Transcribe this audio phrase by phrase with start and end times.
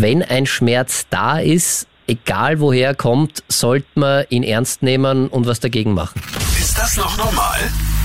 [0.00, 5.46] wenn ein Schmerz da ist, egal woher er kommt, sollte man ihn ernst nehmen und
[5.46, 6.20] was dagegen machen.
[6.58, 7.58] Ist das noch normal?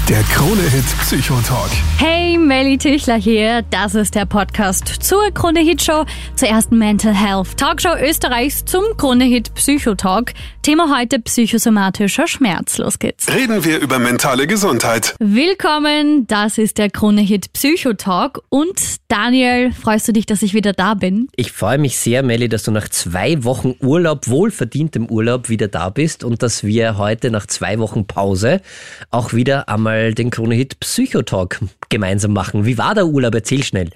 [0.07, 1.71] Der Krone-Hit Psychotalk.
[1.97, 3.63] Hey, Melly Tüchler hier.
[3.71, 9.55] Das ist der Podcast zur Krone-Hit Show, zur ersten Mental Health Talkshow Österreichs zum Krone-Hit
[9.55, 10.33] Psychotalk.
[10.61, 12.77] Thema heute psychosomatischer Schmerz.
[12.77, 13.33] Los geht's.
[13.33, 15.15] Reden wir über mentale Gesundheit.
[15.19, 18.41] Willkommen, das ist der Krone-Hit Psychotalk.
[18.49, 21.29] Und Daniel, freust du dich, dass ich wieder da bin?
[21.35, 25.89] Ich freue mich sehr, Melly, dass du nach zwei Wochen Urlaub, wohlverdientem Urlaub, wieder da
[25.89, 28.61] bist und dass wir heute nach zwei Wochen Pause
[29.09, 31.59] auch wieder einmal mal den Krone-Hit Psychotalk
[31.89, 32.65] gemeinsam machen.
[32.65, 33.33] Wie war der Urlaub?
[33.33, 33.89] Erzähl schnell.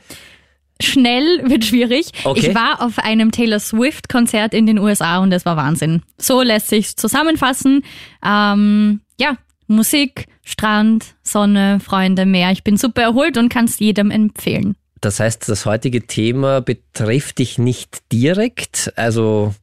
[0.82, 2.12] Schnell wird schwierig.
[2.24, 2.40] Okay.
[2.40, 6.04] Ich war auf einem Taylor Swift-Konzert in den USA und es war Wahnsinn.
[6.18, 7.84] So lässt sich zusammenfassen.
[8.26, 12.52] Ähm, ja, Musik, Strand, Sonne, Freunde, Meer.
[12.52, 14.76] Ich bin super erholt und kann es jedem empfehlen.
[15.02, 18.94] Das heißt, das heutige Thema betrifft dich nicht direkt.
[18.96, 19.54] Also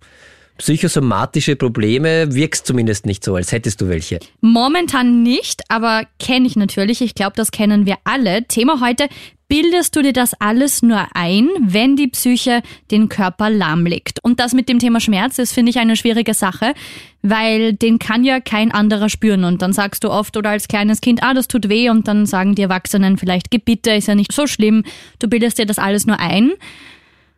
[0.59, 4.19] psychosomatische Probleme wirkst zumindest nicht so, als hättest du welche.
[4.41, 7.01] Momentan nicht, aber kenne ich natürlich.
[7.01, 8.45] Ich glaube, das kennen wir alle.
[8.45, 9.09] Thema heute,
[9.49, 14.19] bildest du dir das alles nur ein, wenn die Psyche den Körper lahmlegt?
[14.23, 16.75] Und das mit dem Thema Schmerz ist, finde ich, eine schwierige Sache,
[17.23, 19.45] weil den kann ja kein anderer spüren.
[19.45, 21.91] Und dann sagst du oft oder als kleines Kind, ah, das tut weh.
[21.91, 24.85] Und dann sagen die Erwachsenen vielleicht, Gebitte ist ja nicht so schlimm.
[25.19, 26.53] Du bildest dir das alles nur ein.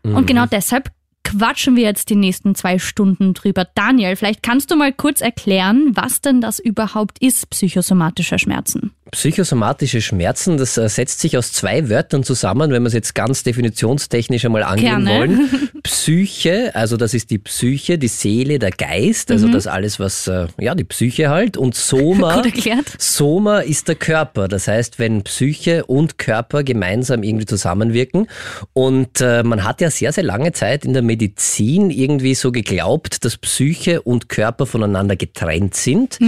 [0.05, 0.91] Und genau deshalb
[1.29, 3.67] quatschen wir jetzt die nächsten zwei Stunden drüber.
[3.75, 8.93] Daniel, vielleicht kannst du mal kurz erklären, was denn das überhaupt ist, psychosomatische Schmerzen.
[9.11, 13.43] Psychosomatische Schmerzen, das äh, setzt sich aus zwei Wörtern zusammen, wenn wir es jetzt ganz
[13.43, 15.11] definitionstechnisch einmal angehen Gerne.
[15.11, 15.71] wollen.
[15.83, 19.53] Psyche, also das ist die Psyche, die Seele, der Geist, also Mhm.
[19.53, 21.57] das alles, was, äh, ja, die Psyche halt.
[21.57, 22.43] Und Soma.
[22.99, 24.49] Soma ist der Körper.
[24.49, 28.27] Das heißt, wenn Psyche und Körper gemeinsam irgendwie zusammenwirken.
[28.73, 31.18] Und äh, man hat ja sehr, sehr lange Zeit in der Medizin
[31.91, 36.19] irgendwie so geglaubt, dass Psyche und Körper voneinander getrennt sind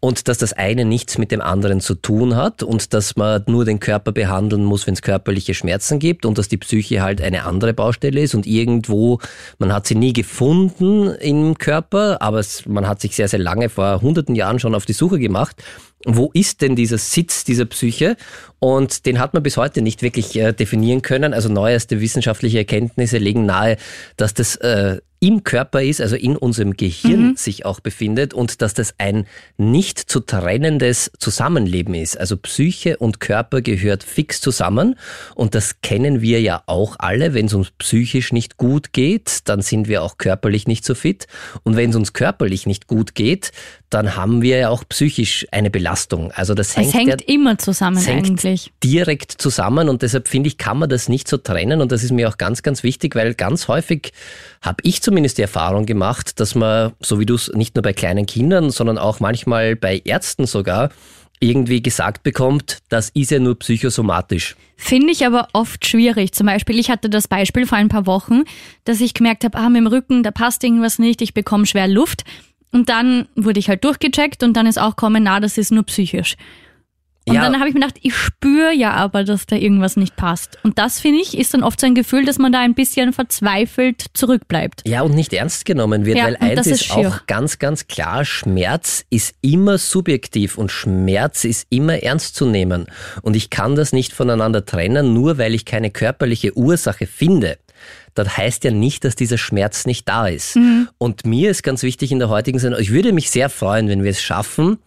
[0.00, 3.64] und dass das eine nichts mit dem anderen zu tun hat und dass man nur
[3.64, 7.44] den Körper behandeln muss, wenn es körperliche Schmerzen gibt und dass die Psyche halt eine
[7.44, 9.18] andere Baustelle ist und irgendwo,
[9.58, 13.68] man hat sie nie gefunden im Körper, aber es, man hat sich sehr, sehr lange
[13.68, 15.56] vor hunderten Jahren schon auf die Suche gemacht.
[16.04, 18.16] Wo ist denn dieser Sitz dieser Psyche?
[18.60, 21.34] Und den hat man bis heute nicht wirklich äh, definieren können.
[21.34, 23.76] Also neueste wissenschaftliche Erkenntnisse legen nahe,
[24.16, 28.74] dass das äh, im Körper ist, also in unserem Gehirn sich auch befindet und dass
[28.74, 29.26] das ein
[29.56, 32.18] nicht zu trennendes Zusammenleben ist.
[32.18, 34.94] Also Psyche und Körper gehört fix zusammen
[35.34, 37.34] und das kennen wir ja auch alle.
[37.34, 41.26] Wenn es uns psychisch nicht gut geht, dann sind wir auch körperlich nicht so fit
[41.64, 43.50] und wenn es uns körperlich nicht gut geht,
[43.90, 46.30] dann haben wir ja auch psychisch eine Belastung.
[46.32, 48.72] Also das hängt, Es hängt ja immer zusammen es hängt eigentlich.
[48.82, 52.12] direkt zusammen und deshalb finde ich, kann man das nicht so trennen und das ist
[52.12, 54.12] mir auch ganz, ganz wichtig, weil ganz häufig
[54.62, 57.92] habe ich zumindest die Erfahrung gemacht, dass man, so wie du es nicht nur bei
[57.92, 60.90] kleinen Kindern, sondern auch manchmal bei Ärzten sogar,
[61.40, 64.56] irgendwie gesagt bekommt, das ist ja nur psychosomatisch.
[64.76, 66.32] Finde ich aber oft schwierig.
[66.32, 68.42] Zum Beispiel, ich hatte das Beispiel vor ein paar Wochen,
[68.84, 71.88] dass ich gemerkt habe, ah, mit dem Rücken, da passt irgendwas nicht, ich bekomme schwer
[71.88, 72.24] Luft.
[72.70, 75.84] Und dann wurde ich halt durchgecheckt und dann ist auch kommen, na, das ist nur
[75.84, 76.36] psychisch.
[77.28, 77.42] Und Ja.
[77.42, 80.58] dann habe ich mir gedacht, ich spüre ja aber, dass da irgendwas nicht passt.
[80.62, 83.12] Und das, finde ich, ist dann oft so ein Gefühl, dass man da ein bisschen
[83.12, 84.82] verzweifelt zurückbleibt.
[84.86, 88.24] Ja, und nicht ernst genommen wird, Ja, weil eins ist, ist auch ganz, ganz klar,
[88.24, 92.86] Schmerz ist immer subjektiv und Schmerz ist immer ernst zu nehmen.
[93.22, 97.58] Und ich kann das nicht voneinander trennen, nur weil ich keine körperliche Ursache finde.
[98.14, 100.56] Das heißt ja nicht, dass dieser Schmerz nicht da ist.
[100.56, 100.88] Mhm.
[100.98, 104.02] Und mir ist ganz wichtig in der heutigen Sendung, ich würde mich sehr freuen, wenn
[104.02, 104.78] wir es schaffen,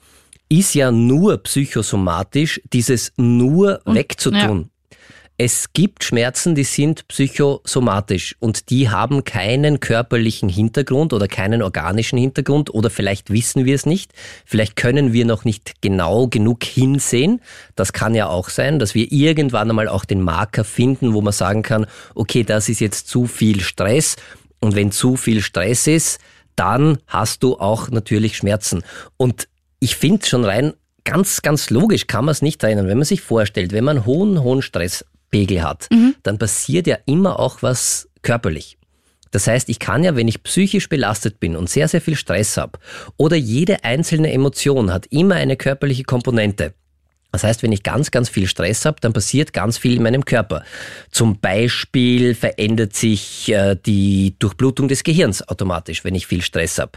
[0.51, 4.69] ist ja nur psychosomatisch, dieses nur wegzutun.
[5.37, 12.19] Es gibt Schmerzen, die sind psychosomatisch und die haben keinen körperlichen Hintergrund oder keinen organischen
[12.19, 14.11] Hintergrund oder vielleicht wissen wir es nicht,
[14.45, 17.41] vielleicht können wir noch nicht genau genug hinsehen.
[17.75, 21.33] Das kann ja auch sein, dass wir irgendwann einmal auch den Marker finden, wo man
[21.33, 24.17] sagen kann, okay, das ist jetzt zu viel Stress
[24.59, 26.19] und wenn zu viel Stress ist,
[26.55, 28.83] dann hast du auch natürlich Schmerzen.
[29.17, 29.47] Und
[29.81, 30.73] ich finde schon rein
[31.03, 32.87] ganz, ganz logisch kann man es nicht trennen.
[32.87, 35.89] Wenn man sich vorstellt, wenn man hohen, hohen Stresspegel hat,
[36.23, 38.77] dann passiert ja immer auch was körperlich.
[39.31, 42.57] Das heißt, ich kann ja, wenn ich psychisch belastet bin und sehr, sehr viel Stress
[42.57, 42.79] habe,
[43.17, 46.73] oder jede einzelne Emotion hat immer eine körperliche Komponente,
[47.31, 50.25] Das heißt, wenn ich ganz, ganz viel Stress habe, dann passiert ganz viel in meinem
[50.25, 50.63] Körper.
[51.11, 56.91] Zum Beispiel verändert sich äh, die Durchblutung des Gehirns automatisch, wenn ich viel Stress habe.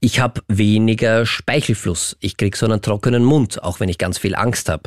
[0.00, 2.16] Ich habe weniger Speichelfluss.
[2.20, 4.82] Ich krieg so einen trockenen Mund, auch wenn ich ganz viel Angst habe.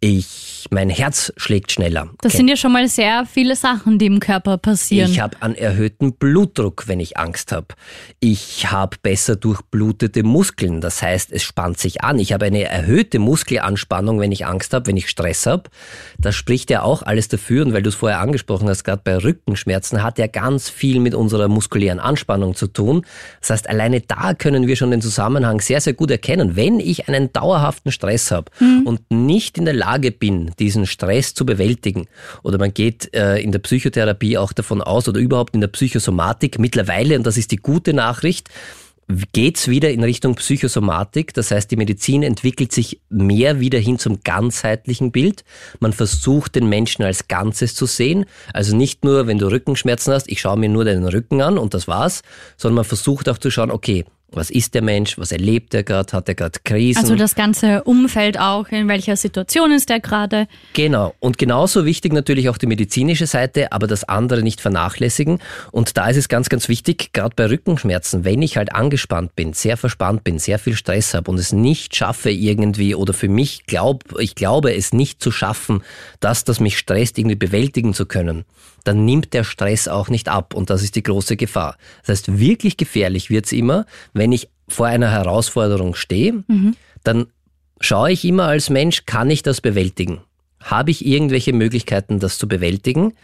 [0.00, 2.10] Ich, mein Herz schlägt schneller.
[2.20, 5.10] Das sind ja schon mal sehr viele Sachen, die im Körper passieren.
[5.10, 7.68] Ich habe einen erhöhten Blutdruck, wenn ich Angst habe.
[8.20, 10.80] Ich habe besser durchblutete Muskeln.
[10.80, 12.18] Das heißt, es spannt sich an.
[12.18, 15.64] Ich habe eine erhöhte Muskelanspannung, wenn ich Angst habe, wenn ich Stress habe.
[16.18, 17.64] Das spricht ja auch alles dafür.
[17.64, 21.14] Und weil du es vorher angesprochen hast, gerade bei Rückenschmerzen hat ja ganz viel mit
[21.14, 23.06] unserer muskulären Anspannung zu tun.
[23.40, 26.56] Das heißt, alleine da können wir schon den Zusammenhang sehr, sehr gut erkennen.
[26.56, 28.82] Wenn ich einen dauerhaften Stress habe mhm.
[28.86, 32.06] und nicht in der Lage bin, diesen Stress zu bewältigen,
[32.42, 36.58] oder man geht äh, in der Psychotherapie auch davon aus, oder überhaupt in der Psychosomatik
[36.58, 38.50] mittlerweile, und das ist die gute Nachricht,
[39.32, 41.34] geht's wieder in Richtung Psychosomatik.
[41.34, 45.44] Das heißt, die Medizin entwickelt sich mehr wieder hin zum ganzheitlichen Bild.
[45.80, 48.24] Man versucht, den Menschen als Ganzes zu sehen.
[48.52, 51.74] Also nicht nur, wenn du Rückenschmerzen hast, ich schaue mir nur deinen Rücken an und
[51.74, 52.22] das war's,
[52.56, 54.04] sondern man versucht auch zu schauen, okay,
[54.36, 55.18] was ist der Mensch?
[55.18, 56.12] Was erlebt er gerade?
[56.12, 57.00] Hat er gerade Krisen?
[57.00, 60.46] Also das ganze Umfeld auch, in welcher Situation ist er gerade?
[60.72, 61.14] Genau.
[61.20, 65.38] Und genauso wichtig natürlich auch die medizinische Seite, aber das andere nicht vernachlässigen.
[65.70, 69.52] Und da ist es ganz, ganz wichtig, gerade bei Rückenschmerzen, wenn ich halt angespannt bin,
[69.52, 73.66] sehr verspannt bin, sehr viel Stress habe und es nicht schaffe irgendwie oder für mich
[73.66, 75.82] glaub, ich glaube es nicht zu schaffen,
[76.20, 78.44] dass das mich stresst, irgendwie bewältigen zu können,
[78.84, 81.76] dann nimmt der Stress auch nicht ab und das ist die große Gefahr.
[82.02, 86.76] Das heißt, wirklich gefährlich wird's immer, wenn ich vor einer Herausforderung stehe, mhm.
[87.02, 87.26] dann
[87.80, 90.20] schaue ich immer als Mensch, kann ich das bewältigen?
[90.62, 93.14] Habe ich irgendwelche Möglichkeiten, das zu bewältigen?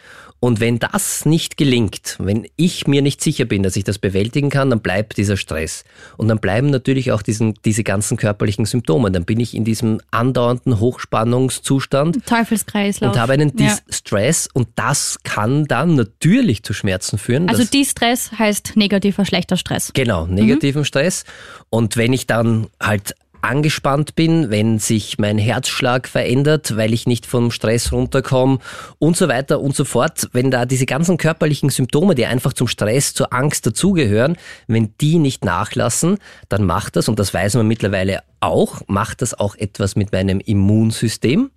[0.41, 4.49] Und wenn das nicht gelingt, wenn ich mir nicht sicher bin, dass ich das bewältigen
[4.49, 5.85] kann, dann bleibt dieser Stress.
[6.17, 9.11] Und dann bleiben natürlich auch diesen, diese ganzen körperlichen Symptome.
[9.11, 12.25] Dann bin ich in diesem andauernden Hochspannungszustand.
[12.27, 13.13] Teufelskreislauf.
[13.13, 14.51] Und habe einen Distress ja.
[14.55, 17.51] und das kann dann natürlich zu Schmerzen führen.
[17.51, 19.93] Also Distress heißt negativer, schlechter Stress.
[19.93, 20.87] Genau, negativen mhm.
[20.87, 21.25] Stress.
[21.69, 27.27] Und wenn ich dann halt angespannt bin, wenn sich mein Herzschlag verändert, weil ich nicht
[27.27, 28.59] vom Stress runterkomme
[28.99, 30.29] und so weiter und so fort.
[30.33, 35.19] Wenn da diese ganzen körperlichen Symptome, die einfach zum Stress, zur Angst dazugehören, wenn die
[35.19, 39.97] nicht nachlassen, dann macht das, und das weiß man mittlerweile auch, macht das auch etwas
[39.97, 41.51] mit meinem Immunsystem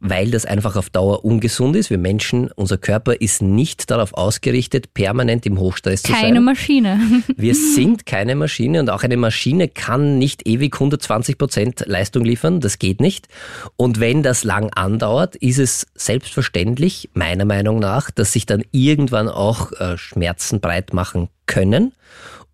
[0.00, 1.90] weil das einfach auf Dauer ungesund ist.
[1.90, 6.28] Wir Menschen, unser Körper ist nicht darauf ausgerichtet, permanent im Hochstress keine zu sein.
[6.34, 7.00] Keine Maschine.
[7.36, 12.60] Wir sind keine Maschine und auch eine Maschine kann nicht ewig 120 Prozent Leistung liefern.
[12.60, 13.28] Das geht nicht.
[13.76, 19.28] Und wenn das lang andauert, ist es selbstverständlich, meiner Meinung nach, dass sich dann irgendwann
[19.28, 21.92] auch äh, Schmerzen breit machen können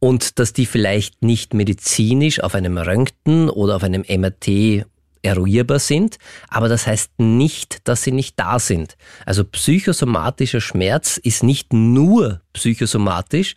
[0.01, 4.87] und dass die vielleicht nicht medizinisch auf einem Röntgen oder auf einem MRT
[5.23, 6.19] eruierbar sind,
[6.49, 8.97] aber das heißt nicht, dass sie nicht da sind.
[9.25, 13.55] Also psychosomatischer Schmerz ist nicht nur psychosomatisch,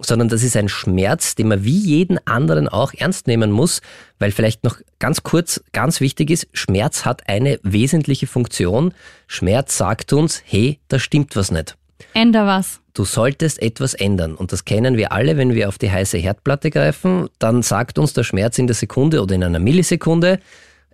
[0.00, 3.82] sondern das ist ein Schmerz, den man wie jeden anderen auch ernst nehmen muss,
[4.18, 8.94] weil vielleicht noch ganz kurz, ganz wichtig ist, Schmerz hat eine wesentliche Funktion.
[9.26, 11.76] Schmerz sagt uns, hey, da stimmt was nicht.
[12.14, 12.80] Änder was.
[12.94, 14.34] Du solltest etwas ändern.
[14.34, 17.28] Und das kennen wir alle, wenn wir auf die heiße Herdplatte greifen.
[17.38, 20.38] Dann sagt uns der Schmerz in der Sekunde oder in einer Millisekunde,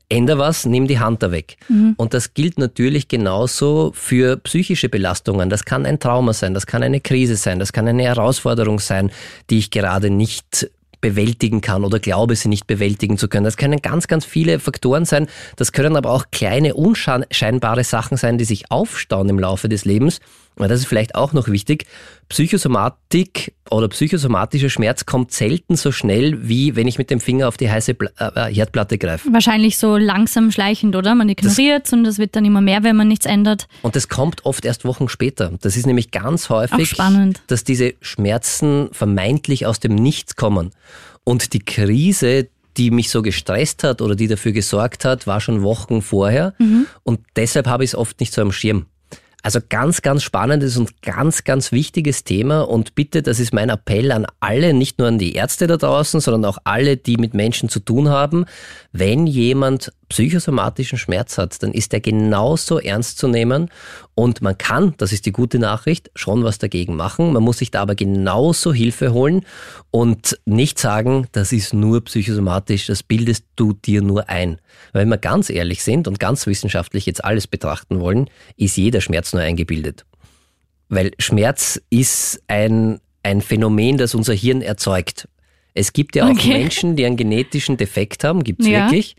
[0.08, 1.56] änder was, nimm die Hand da weg.
[1.68, 1.94] Mhm.
[1.96, 5.50] Und das gilt natürlich genauso für psychische Belastungen.
[5.50, 9.10] Das kann ein Trauma sein, das kann eine Krise sein, das kann eine Herausforderung sein,
[9.50, 10.70] die ich gerade nicht
[11.00, 13.44] bewältigen kann oder glaube, sie nicht bewältigen zu können.
[13.44, 15.28] Das können ganz, ganz viele Faktoren sein.
[15.56, 20.20] Das können aber auch kleine, unscheinbare Sachen sein, die sich aufstauen im Laufe des Lebens
[20.66, 21.86] das ist vielleicht auch noch wichtig,
[22.28, 27.56] Psychosomatik oder psychosomatischer Schmerz kommt selten so schnell, wie wenn ich mit dem Finger auf
[27.56, 29.32] die heiße äh, Herdplatte greife.
[29.32, 31.14] Wahrscheinlich so langsam schleichend, oder?
[31.14, 33.68] Man ignoriert es und es wird dann immer mehr, wenn man nichts ändert.
[33.82, 35.52] Und das kommt oft erst Wochen später.
[35.60, 36.96] Das ist nämlich ganz häufig,
[37.46, 40.70] dass diese Schmerzen vermeintlich aus dem Nichts kommen.
[41.24, 45.62] Und die Krise, die mich so gestresst hat oder die dafür gesorgt hat, war schon
[45.62, 46.54] Wochen vorher.
[46.58, 46.86] Mhm.
[47.02, 48.86] Und deshalb habe ich es oft nicht so am Schirm.
[49.42, 52.62] Also ganz, ganz spannendes und ganz, ganz wichtiges Thema.
[52.62, 56.20] Und bitte, das ist mein Appell an alle, nicht nur an die Ärzte da draußen,
[56.20, 58.46] sondern auch alle, die mit Menschen zu tun haben.
[58.92, 63.70] Wenn jemand psychosomatischen Schmerz hat, dann ist er genauso ernst zu nehmen
[64.14, 67.32] und man kann, das ist die gute Nachricht, schon was dagegen machen.
[67.32, 69.44] Man muss sich da aber genauso Hilfe holen
[69.90, 74.58] und nicht sagen, das ist nur psychosomatisch, das bildest du dir nur ein.
[74.92, 79.27] Wenn wir ganz ehrlich sind und ganz wissenschaftlich jetzt alles betrachten wollen, ist jeder Schmerz
[79.32, 80.04] nur eingebildet.
[80.88, 85.28] Weil Schmerz ist ein, ein Phänomen, das unser Hirn erzeugt.
[85.74, 86.54] Es gibt ja auch okay.
[86.54, 88.84] Menschen, die einen genetischen Defekt haben, gibt es ja.
[88.84, 89.16] wirklich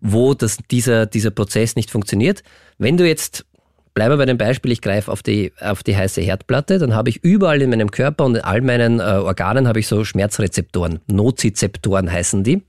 [0.00, 2.42] wo das, dieser, dieser Prozess nicht funktioniert.
[2.78, 3.44] Wenn du jetzt
[3.92, 7.08] Bleiben wir bei dem Beispiel, ich greife auf die, auf die heiße Herdplatte, dann habe
[7.08, 11.00] ich überall in meinem Körper und in all meinen äh, Organen habe ich so Schmerzrezeptoren.
[11.08, 12.62] Nozizeptoren heißen die.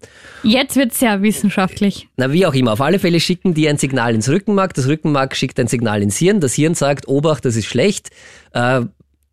[0.44, 2.08] Jetzt wird es sehr wissenschaftlich.
[2.18, 2.74] Na, wie auch immer.
[2.74, 6.18] Auf alle Fälle schicken die ein Signal ins Rückenmark, das Rückenmark schickt ein Signal ins
[6.18, 8.10] Hirn, das Hirn sagt, Obacht, das ist schlecht,
[8.54, 8.82] äh,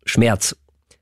[0.05, 0.55] Schmerz.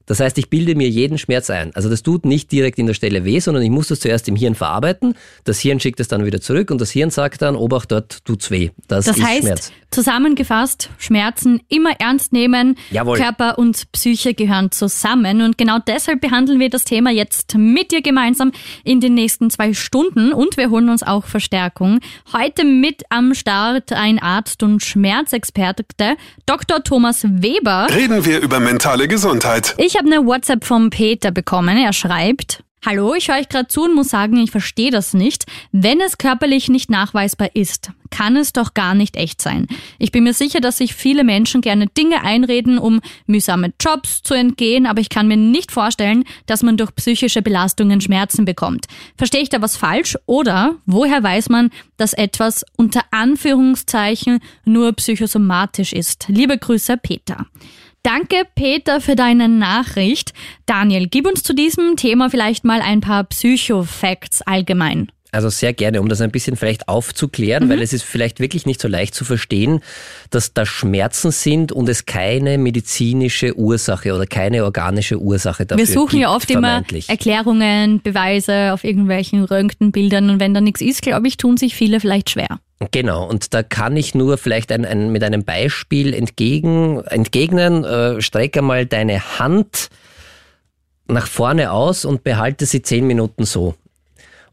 [0.07, 1.75] Das heißt, ich bilde mir jeden Schmerz ein.
[1.75, 4.35] Also das tut nicht direkt in der Stelle weh, sondern ich muss das zuerst im
[4.35, 5.15] Hirn verarbeiten.
[5.43, 8.49] Das Hirn schickt es dann wieder zurück und das Hirn sagt dann, Obacht, dort tut's
[8.49, 8.71] weh.
[8.87, 9.71] Das, das ist heißt, Schmerz.
[9.91, 12.77] zusammengefasst, Schmerzen immer ernst nehmen.
[12.89, 13.17] Jawohl.
[13.17, 15.41] Körper und Psyche gehören zusammen.
[15.41, 18.53] Und genau deshalb behandeln wir das Thema jetzt mit dir gemeinsam
[18.85, 20.31] in den nächsten zwei Stunden.
[20.31, 21.99] Und wir holen uns auch Verstärkung.
[22.31, 26.81] Heute mit am Start ein Arzt und Schmerzexperte, Dr.
[26.81, 27.87] Thomas Weber.
[27.93, 29.75] Reden wir über mentale Gesundheit.
[29.77, 31.77] Ich habe eine WhatsApp vom Peter bekommen.
[31.77, 35.45] Er schreibt, Hallo, ich höre euch gerade zu und muss sagen, ich verstehe das nicht.
[35.71, 39.67] Wenn es körperlich nicht nachweisbar ist, kann es doch gar nicht echt sein.
[39.97, 44.35] Ich bin mir sicher, dass sich viele Menschen gerne Dinge einreden, um mühsame Jobs zu
[44.35, 48.85] entgehen, aber ich kann mir nicht vorstellen, dass man durch psychische Belastungen Schmerzen bekommt.
[49.17, 50.15] Verstehe ich da was falsch?
[50.27, 56.25] Oder woher weiß man, dass etwas unter Anführungszeichen nur psychosomatisch ist?
[56.29, 57.47] Liebe Grüße, Peter.
[58.07, 60.33] Danke, Peter, für deine Nachricht.
[60.65, 65.11] Daniel, gib uns zu diesem Thema vielleicht mal ein paar Psycho-Facts allgemein.
[65.33, 67.69] Also sehr gerne, um das ein bisschen vielleicht aufzuklären, mhm.
[67.69, 69.81] weil es ist vielleicht wirklich nicht so leicht zu verstehen,
[70.29, 75.89] dass da Schmerzen sind und es keine medizinische Ursache oder keine organische Ursache dafür gibt.
[75.89, 80.79] Wir suchen gibt, ja oft immer Erklärungen, Beweise auf irgendwelchen Röntgenbildern und wenn da nichts
[80.79, 82.59] ist, glaube ich, tun sich viele vielleicht schwer.
[82.91, 87.83] Genau, und da kann ich nur vielleicht ein, ein, mit einem Beispiel entgegen, entgegnen.
[87.83, 89.89] Äh, streck einmal deine Hand
[91.07, 93.75] nach vorne aus und behalte sie zehn Minuten so.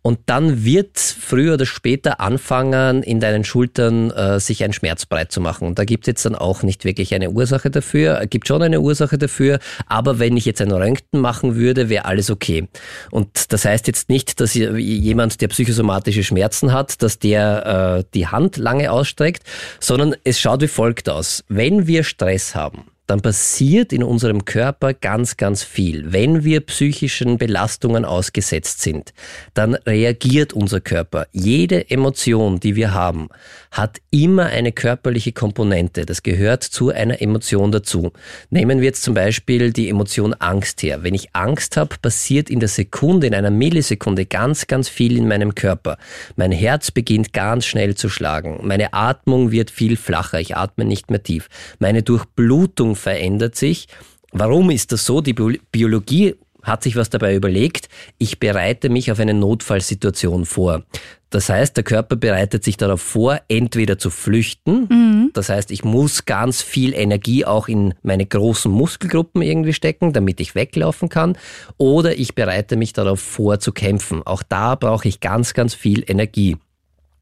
[0.07, 5.33] Und dann wird früher oder später anfangen, in deinen Schultern äh, sich ein Schmerz breit
[5.33, 5.67] zu machen.
[5.67, 8.27] Und da gibt es jetzt dann auch nicht wirklich eine Ursache dafür.
[8.27, 12.29] Gibt schon eine Ursache dafür, aber wenn ich jetzt ein Röntgen machen würde, wäre alles
[12.29, 12.69] okay.
[13.11, 18.27] Und das heißt jetzt nicht, dass jemand, der psychosomatische Schmerzen hat, dass der äh, die
[18.27, 19.43] Hand lange ausstreckt,
[19.81, 21.45] sondern es schaut wie folgt aus.
[21.49, 26.13] Wenn wir Stress haben, dann passiert in unserem Körper ganz, ganz viel.
[26.13, 29.13] Wenn wir psychischen Belastungen ausgesetzt sind,
[29.53, 31.27] dann reagiert unser Körper.
[31.33, 33.29] Jede Emotion, die wir haben,
[33.75, 36.07] hat immer eine körperliche Komponente.
[36.07, 38.13] Das gehört zu einer Emotion dazu.
[38.49, 41.03] Nehmen wir jetzt zum Beispiel die Emotion Angst her.
[41.03, 45.27] Wenn ich Angst habe, passiert in der Sekunde, in einer Millisekunde ganz, ganz viel in
[45.27, 45.99] meinem Körper.
[46.37, 48.61] Mein Herz beginnt ganz schnell zu schlagen.
[48.63, 50.39] Meine Atmung wird viel flacher.
[50.39, 51.49] Ich atme nicht mehr tief.
[51.81, 53.89] Meine Durchblutung verändert sich.
[54.31, 55.21] Warum ist das so?
[55.21, 57.89] Die Biologie hat sich was dabei überlegt.
[58.19, 60.83] Ich bereite mich auf eine Notfallsituation vor.
[61.31, 64.87] Das heißt, der Körper bereitet sich darauf vor, entweder zu flüchten.
[64.89, 65.31] Mhm.
[65.33, 70.39] Das heißt, ich muss ganz viel Energie auch in meine großen Muskelgruppen irgendwie stecken, damit
[70.41, 71.37] ich weglaufen kann.
[71.77, 74.23] Oder ich bereite mich darauf vor, zu kämpfen.
[74.25, 76.57] Auch da brauche ich ganz, ganz viel Energie.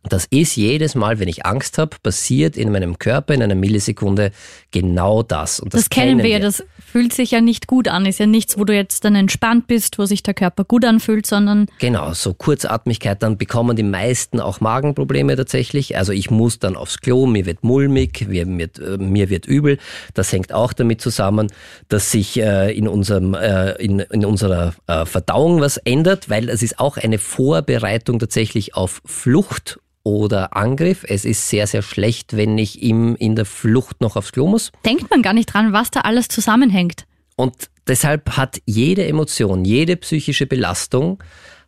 [0.09, 4.33] Das ist jedes Mal, wenn ich Angst habe, passiert in meinem Körper in einer Millisekunde
[4.73, 5.61] genau das.
[5.61, 8.05] Und das, das kennen wir ja, das fühlt sich ja nicht gut an.
[8.05, 11.27] Ist ja nichts, wo du jetzt dann entspannt bist, wo sich der Körper gut anfühlt,
[11.27, 11.67] sondern.
[11.79, 15.97] Genau, so Kurzatmigkeit, dann bekommen die meisten auch Magenprobleme tatsächlich.
[15.97, 19.79] Also ich muss dann aufs Klo, mir wird mulmig, mir wird, äh, mir wird übel.
[20.15, 21.47] Das hängt auch damit zusammen,
[21.89, 26.79] dass sich äh, in, unserem, äh, in, in unserer Verdauung was ändert, weil es ist
[26.79, 31.05] auch eine Vorbereitung tatsächlich auf Flucht oder Angriff.
[31.07, 34.73] Es ist sehr, sehr schlecht, wenn ich ihm in der Flucht noch aufs Klo muss.
[34.85, 37.07] Denkt man gar nicht dran, was da alles zusammenhängt.
[37.37, 37.55] Und
[37.87, 41.23] deshalb hat jede Emotion, jede psychische Belastung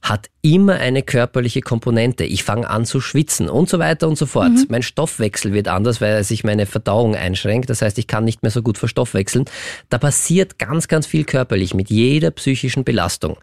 [0.04, 2.24] hat immer eine körperliche Komponente.
[2.24, 4.50] Ich fange an zu schwitzen und so weiter und so fort.
[4.50, 4.66] Mhm.
[4.68, 7.70] Mein Stoffwechsel wird anders, weil sich meine Verdauung einschränkt.
[7.70, 9.46] Das heißt, ich kann nicht mehr so gut verstoffwechseln.
[9.88, 13.38] Da passiert ganz, ganz viel körperlich mit jeder psychischen Belastung.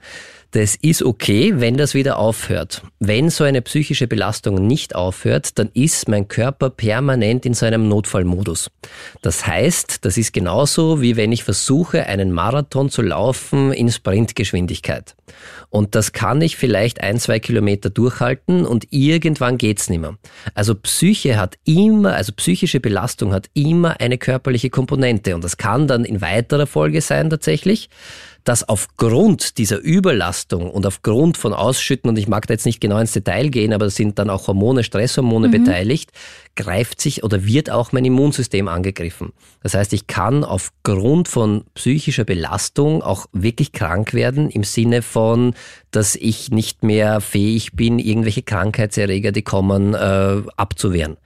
[0.51, 2.83] Das ist okay, wenn das wieder aufhört.
[2.99, 8.69] Wenn so eine psychische Belastung nicht aufhört, dann ist mein Körper permanent in seinem Notfallmodus.
[9.21, 15.15] Das heißt, das ist genauso wie wenn ich versuche, einen Marathon zu laufen in Sprintgeschwindigkeit.
[15.69, 20.17] Und das kann ich vielleicht ein, zwei Kilometer durchhalten und irgendwann geht's nicht mehr.
[20.53, 25.87] Also Psyche hat immer, also psychische Belastung hat immer eine körperliche Komponente und das kann
[25.87, 27.89] dann in weiterer Folge sein tatsächlich
[28.43, 32.97] dass aufgrund dieser Überlastung und aufgrund von Ausschütten, und ich mag da jetzt nicht genau
[32.97, 35.51] ins Detail gehen, aber es sind dann auch Hormone, Stresshormone mhm.
[35.51, 36.11] beteiligt,
[36.55, 39.33] greift sich oder wird auch mein Immunsystem angegriffen.
[39.63, 45.53] Das heißt, ich kann aufgrund von psychischer Belastung auch wirklich krank werden im Sinne von,
[45.91, 51.17] dass ich nicht mehr fähig bin, irgendwelche Krankheitserreger, die kommen, äh, abzuwehren.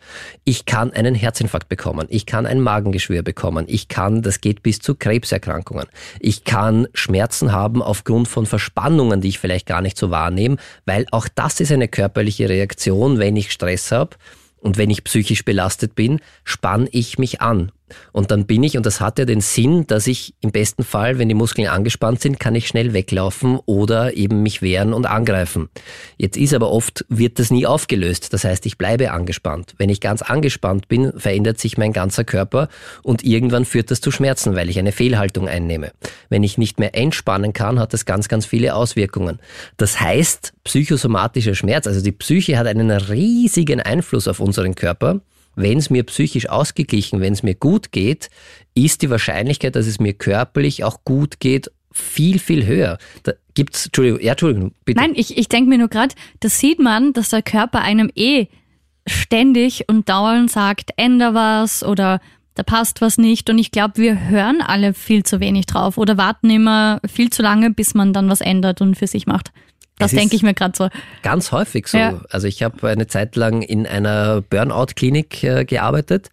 [0.44, 2.08] Ich kann einen Herzinfarkt bekommen.
[2.10, 3.66] Ich kann ein Magengeschwür bekommen.
[3.68, 5.86] Ich kann, das geht bis zu Krebserkrankungen.
[6.20, 11.06] Ich kann Schmerzen haben aufgrund von Verspannungen, die ich vielleicht gar nicht so wahrnehme, weil
[11.12, 14.18] auch das ist eine körperliche Reaktion, wenn ich Stress habe.
[14.66, 17.72] Und wenn ich psychisch belastet bin, spann ich mich an.
[18.12, 21.20] Und dann bin ich, und das hat ja den Sinn, dass ich im besten Fall,
[21.20, 25.70] wenn die Muskeln angespannt sind, kann ich schnell weglaufen oder eben mich wehren und angreifen.
[26.18, 28.34] Jetzt ist aber oft, wird das nie aufgelöst.
[28.34, 29.74] Das heißt, ich bleibe angespannt.
[29.78, 32.70] Wenn ich ganz angespannt bin, verändert sich mein ganzer Körper
[33.04, 35.92] und irgendwann führt das zu Schmerzen, weil ich eine Fehlhaltung einnehme.
[36.30, 39.40] Wenn ich nicht mehr entspannen kann, hat das ganz, ganz viele Auswirkungen.
[39.78, 45.22] Das heißt, psychosomatischer Schmerz, also die Psyche hat einen riesigen Einfluss auf unseren Körper
[45.56, 48.30] wenn es mir psychisch ausgeglichen, wenn es mir gut geht,
[48.74, 52.98] ist die Wahrscheinlichkeit, dass es mir körperlich auch gut geht, viel, viel höher.
[53.24, 55.00] Da gibt's, Entschuldigung, ja, Entschuldigung, bitte.
[55.00, 58.48] Nein, ich, ich denke mir nur gerade, das sieht man, dass der Körper einem eh
[59.08, 62.20] ständig und dauernd sagt, änder was oder
[62.56, 63.50] da passt was nicht.
[63.50, 67.42] Und ich glaube, wir hören alle viel zu wenig drauf oder warten immer viel zu
[67.42, 69.52] lange, bis man dann was ändert und für sich macht.
[69.98, 70.90] Das denke ich mir gerade so.
[71.22, 71.98] Ganz häufig so.
[71.98, 72.22] Ja.
[72.30, 76.30] Also ich habe eine Zeit lang in einer Burnout-Klinik äh, gearbeitet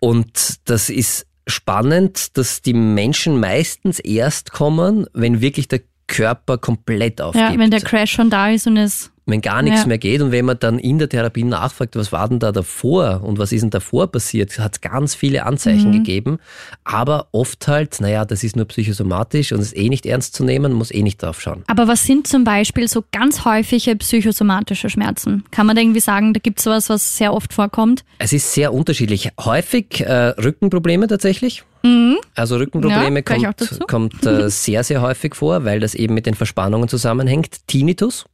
[0.00, 7.20] und das ist spannend, dass die Menschen meistens erst kommen, wenn wirklich der Körper komplett
[7.20, 7.50] aufgibt.
[7.52, 9.86] Ja, wenn der Crash schon da ist und es wenn gar nichts ja.
[9.86, 13.22] mehr geht und wenn man dann in der Therapie nachfragt, was war denn da davor
[13.22, 15.92] und was ist denn davor passiert, hat es ganz viele Anzeichen mhm.
[15.92, 16.38] gegeben.
[16.84, 20.72] Aber oft halt, naja, das ist nur psychosomatisch und ist eh nicht ernst zu nehmen,
[20.72, 21.62] muss eh nicht drauf schauen.
[21.66, 25.44] Aber was sind zum Beispiel so ganz häufige psychosomatische Schmerzen?
[25.50, 28.04] Kann man da irgendwie sagen, da gibt es sowas, was sehr oft vorkommt?
[28.18, 29.30] Es ist sehr unterschiedlich.
[29.38, 31.64] Häufig äh, Rückenprobleme tatsächlich.
[31.82, 32.18] Mhm.
[32.34, 36.34] Also Rückenprobleme ja, kommt, kommt äh, sehr, sehr häufig vor, weil das eben mit den
[36.34, 37.66] Verspannungen zusammenhängt.
[37.66, 38.26] Tinnitus.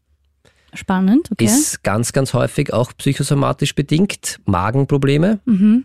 [0.74, 1.44] Spannend, okay.
[1.44, 4.40] Ist ganz, ganz häufig auch psychosomatisch bedingt.
[4.44, 5.84] Magenprobleme mhm.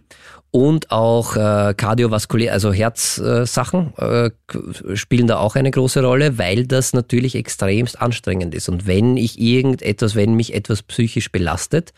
[0.49, 4.31] und auch äh, kardiovaskulär, also Herzsachen äh,
[4.95, 8.67] spielen da auch eine große Rolle, weil das natürlich extremst anstrengend ist.
[8.67, 11.93] Und wenn ich irgendetwas, wenn mich etwas psychisch belastet,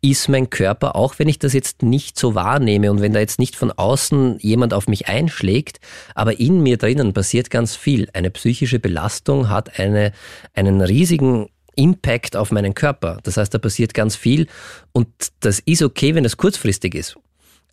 [0.00, 3.40] ist mein Körper, auch wenn ich das jetzt nicht so wahrnehme und wenn da jetzt
[3.40, 5.80] nicht von außen jemand auf mich einschlägt,
[6.14, 8.08] aber in mir drinnen passiert ganz viel.
[8.12, 10.12] Eine psychische Belastung hat eine,
[10.54, 13.18] einen riesigen Impact auf meinen Körper.
[13.22, 14.48] Das heißt, da passiert ganz viel
[14.92, 15.08] und
[15.40, 17.16] das ist okay, wenn es kurzfristig ist.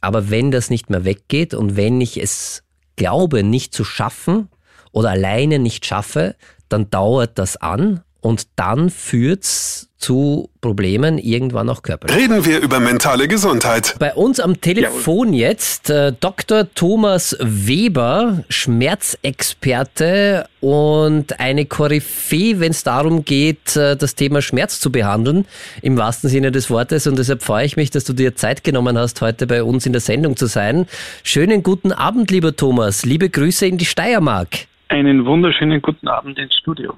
[0.02, 2.64] Aber wenn das nicht mehr weggeht und wenn ich es
[2.96, 4.50] glaube, nicht zu schaffen
[4.92, 6.36] oder alleine nicht schaffe,
[6.70, 12.18] dann dauert das an und dann führt's zu Problemen irgendwann auch körperlich.
[12.18, 13.96] Reden wir über mentale Gesundheit.
[14.00, 16.68] Bei uns am Telefon jetzt äh, Dr.
[16.74, 24.92] Thomas Weber, Schmerzexperte und eine Koryphäe, wenn es darum geht, äh, das Thema Schmerz zu
[24.92, 25.46] behandeln,
[25.82, 27.08] im wahrsten Sinne des Wortes.
[27.08, 29.94] Und deshalb freue ich mich, dass du dir Zeit genommen hast, heute bei uns in
[29.94, 30.86] der Sendung zu sein.
[31.24, 33.06] Schönen guten Abend, lieber Thomas.
[33.06, 34.50] Liebe Grüße in die Steiermark.
[34.90, 36.94] Einen wunderschönen guten Abend ins Studio.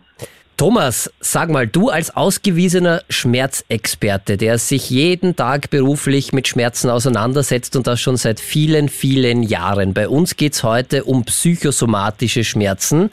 [0.58, 7.76] Thomas, sag mal, du als ausgewiesener Schmerzexperte, der sich jeden Tag beruflich mit Schmerzen auseinandersetzt
[7.76, 9.94] und das schon seit vielen, vielen Jahren.
[9.94, 13.12] Bei uns geht's heute um psychosomatische Schmerzen.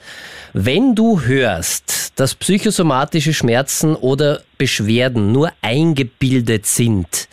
[0.53, 7.27] Wenn du hörst, dass psychosomatische Schmerzen oder Beschwerden nur eingebildet sind,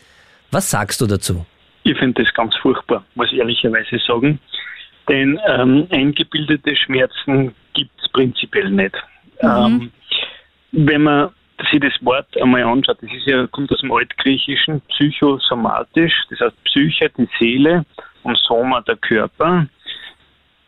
[0.51, 1.47] was sagst du dazu?
[1.85, 4.41] Ich finde das ganz furchtbar, muss ich ehrlicherweise sagen.
[5.09, 8.95] Denn ähm, eingebildete Schmerzen gibt es prinzipiell nicht.
[9.43, 9.49] Mhm.
[9.49, 9.93] Ähm,
[10.73, 11.31] wenn man
[11.71, 16.65] sich das Wort einmal anschaut, das ist ja, kommt aus dem Altgriechischen, psychosomatisch, das heißt
[16.65, 17.85] Psyche, die Seele
[18.23, 19.67] und Soma, der Körper,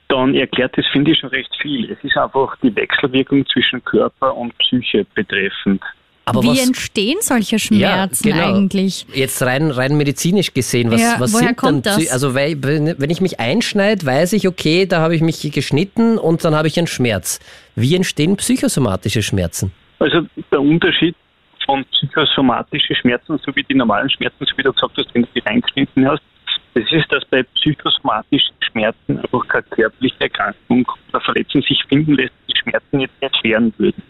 [0.08, 1.90] dann erklärt das, finde ich, schon recht viel.
[1.90, 5.82] Es ist einfach die Wechselwirkung zwischen Körper und Psyche betreffend.
[6.24, 8.56] Aber Wie was, entstehen solche Schmerzen ja, genau.
[8.56, 9.06] eigentlich?
[9.12, 12.12] Jetzt rein, rein medizinisch gesehen, was, ja, was woher kommt dann, das?
[12.12, 16.44] Also weil, wenn ich mich einschneide, weiß ich, okay, da habe ich mich geschnitten und
[16.44, 17.40] dann habe ich einen Schmerz.
[17.74, 19.72] Wie entstehen psychosomatische Schmerzen?
[20.02, 21.14] Also der Unterschied
[21.64, 25.40] von psychosomatischen Schmerzen sowie die normalen Schmerzen, so wie du gesagt hast, wenn du die
[25.40, 26.22] reingeschnitten hast,
[26.74, 32.32] das ist, dass bei psychosomatischen Schmerzen einfach keine körperliche Erkrankung oder Verletzung sich finden lässt,
[32.48, 34.02] die Schmerzen jetzt erschweren würden.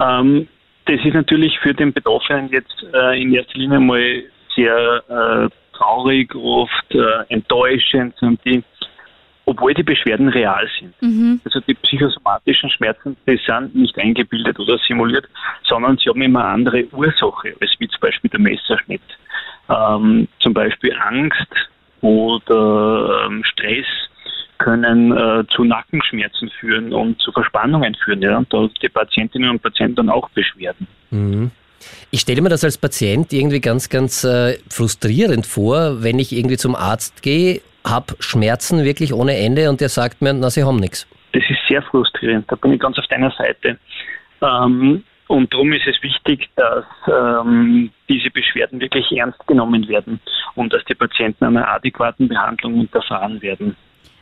[0.00, 0.48] Ähm,
[0.86, 4.22] das ist natürlich für den Betroffenen jetzt äh, in erster Linie mal
[4.56, 8.14] sehr äh, traurig, oft äh, enttäuschend,
[8.46, 8.62] die,
[9.46, 10.94] obwohl die Beschwerden real sind.
[11.00, 11.40] Mhm.
[11.44, 15.28] Also die psychosomatischen Schmerzen, die sind nicht eingebildet oder simuliert,
[15.64, 19.02] sondern sie haben immer eine andere Ursache, als wie zum Beispiel der Messerschnitt.
[19.68, 21.52] Ähm, zum Beispiel Angst
[22.00, 23.86] oder ähm, Stress
[24.58, 28.22] können äh, zu Nackenschmerzen führen und zu Verspannungen führen.
[28.22, 28.38] Ja?
[28.38, 30.86] Und da haben die Patientinnen und Patienten dann auch Beschwerden.
[31.10, 31.50] Mhm.
[32.10, 36.56] Ich stelle mir das als Patient irgendwie ganz, ganz äh, frustrierend vor, wenn ich irgendwie
[36.56, 40.76] zum Arzt gehe, habe Schmerzen wirklich ohne Ende und der sagt mir, na, Sie haben
[40.76, 41.06] nichts.
[41.32, 43.78] Das ist sehr frustrierend, da bin ich ganz auf deiner Seite.
[44.40, 50.20] Ähm, und darum ist es wichtig, dass ähm, diese Beschwerden wirklich ernst genommen werden
[50.54, 53.76] und dass die Patienten einer adäquaten Behandlung unterfahren werden.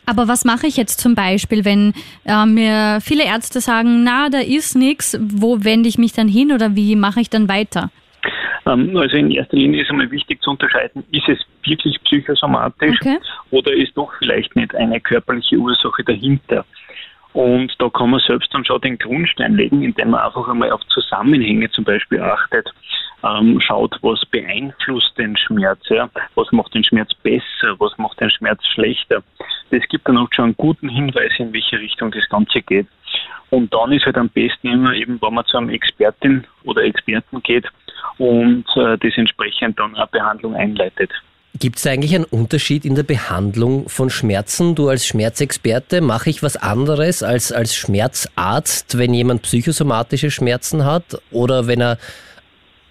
[0.07, 1.95] Aber was mache ich jetzt zum Beispiel, wenn
[2.25, 6.53] äh, mir viele Ärzte sagen, na, da ist nichts, wo wende ich mich dann hin
[6.53, 7.91] oder wie mache ich dann weiter?
[8.67, 13.19] Ähm, also in erster Linie ist einmal wichtig zu unterscheiden, ist es wirklich psychosomatisch okay.
[13.51, 16.65] oder ist doch vielleicht nicht eine körperliche Ursache dahinter.
[17.33, 20.87] Und da kann man selbst dann schon den Grundstein legen, indem man einfach einmal auf
[20.89, 22.71] Zusammenhänge zum Beispiel achtet,
[23.25, 26.11] ähm, schaut, was beeinflusst den Schmerz, ja?
[26.35, 29.23] was macht den Schmerz besser, was macht den Schmerz schlechter.
[29.71, 32.87] Das gibt dann auch schon einen guten Hinweis, in welche Richtung das Ganze geht.
[33.53, 37.43] Und dann ist halt am besten immer eben, wenn man zu einem Expertin oder Experten
[37.43, 37.67] geht
[38.17, 41.11] und äh, das entsprechend dann eine Behandlung einleitet.
[41.59, 44.75] Gibt es eigentlich einen Unterschied in der Behandlung von Schmerzen?
[44.75, 51.21] Du als Schmerzexperte, mache ich was anderes als als Schmerzarzt, wenn jemand psychosomatische Schmerzen hat
[51.31, 51.99] oder wenn er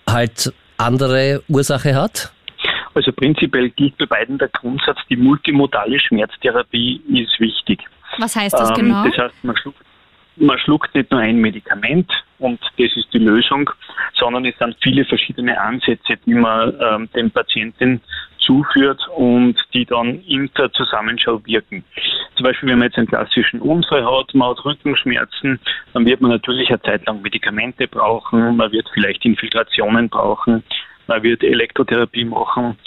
[0.08, 2.32] halt andere Ursache hat?
[2.93, 7.80] Also prinzipiell gilt bei beiden der Grundsatz, die multimodale Schmerztherapie ist wichtig.
[8.19, 9.06] Was heißt das ähm, genau?
[9.06, 9.80] Das heißt, man schluckt,
[10.35, 13.69] man schluckt nicht nur ein Medikament und das ist die Lösung,
[14.15, 18.01] sondern es sind viele verschiedene Ansätze, die man ähm, dem Patienten
[18.39, 21.83] zuführt und die dann in der Zusammenschau wirken.
[22.35, 25.59] Zum Beispiel, wenn man jetzt einen klassischen Unfall hat, man hat Rückenschmerzen,
[25.93, 30.63] dann wird man natürlich eine Zeit lang Medikamente brauchen, man wird vielleicht Infiltrationen brauchen,
[31.07, 32.77] man wird Elektrotherapie machen.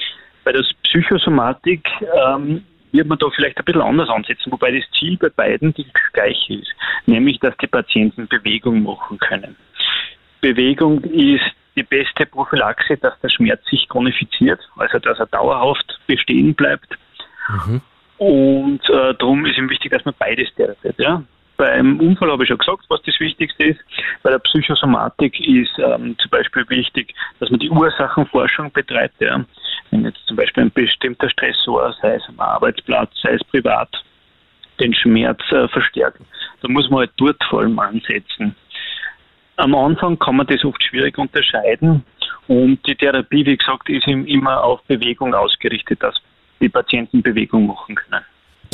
[0.44, 1.88] Bei der Psychosomatik
[2.26, 5.86] ähm, wird man da vielleicht ein bisschen anders ansetzen, wobei das Ziel bei beiden das
[6.12, 6.72] gleiche ist,
[7.06, 9.56] nämlich dass die Patienten Bewegung machen können.
[10.40, 11.44] Bewegung ist
[11.76, 16.96] die beste Prophylaxe, dass der Schmerz sich chronifiziert, also dass er dauerhaft bestehen bleibt.
[17.48, 17.80] Mhm.
[18.18, 20.98] Und äh, darum ist ihm wichtig, dass man beides therapiert.
[20.98, 21.22] Ja?
[21.56, 23.80] Beim Unfall habe ich schon gesagt, was das Wichtigste ist.
[24.22, 29.20] Bei der Psychosomatik ist ähm, zum Beispiel wichtig, dass man die Ursachenforschung betreibt.
[29.20, 29.44] Ja?
[29.90, 33.88] Wenn jetzt zum Beispiel ein bestimmter Stressor, sei es am Arbeitsplatz, sei es privat,
[34.80, 36.20] den Schmerz äh, verstärkt,
[36.62, 38.56] dann muss man halt dort vor allem ansetzen.
[39.56, 42.04] Am Anfang kann man das oft schwierig unterscheiden
[42.48, 46.16] und die Therapie, wie gesagt, ist immer auf Bewegung ausgerichtet, dass
[46.60, 48.24] die Patienten Bewegung machen können.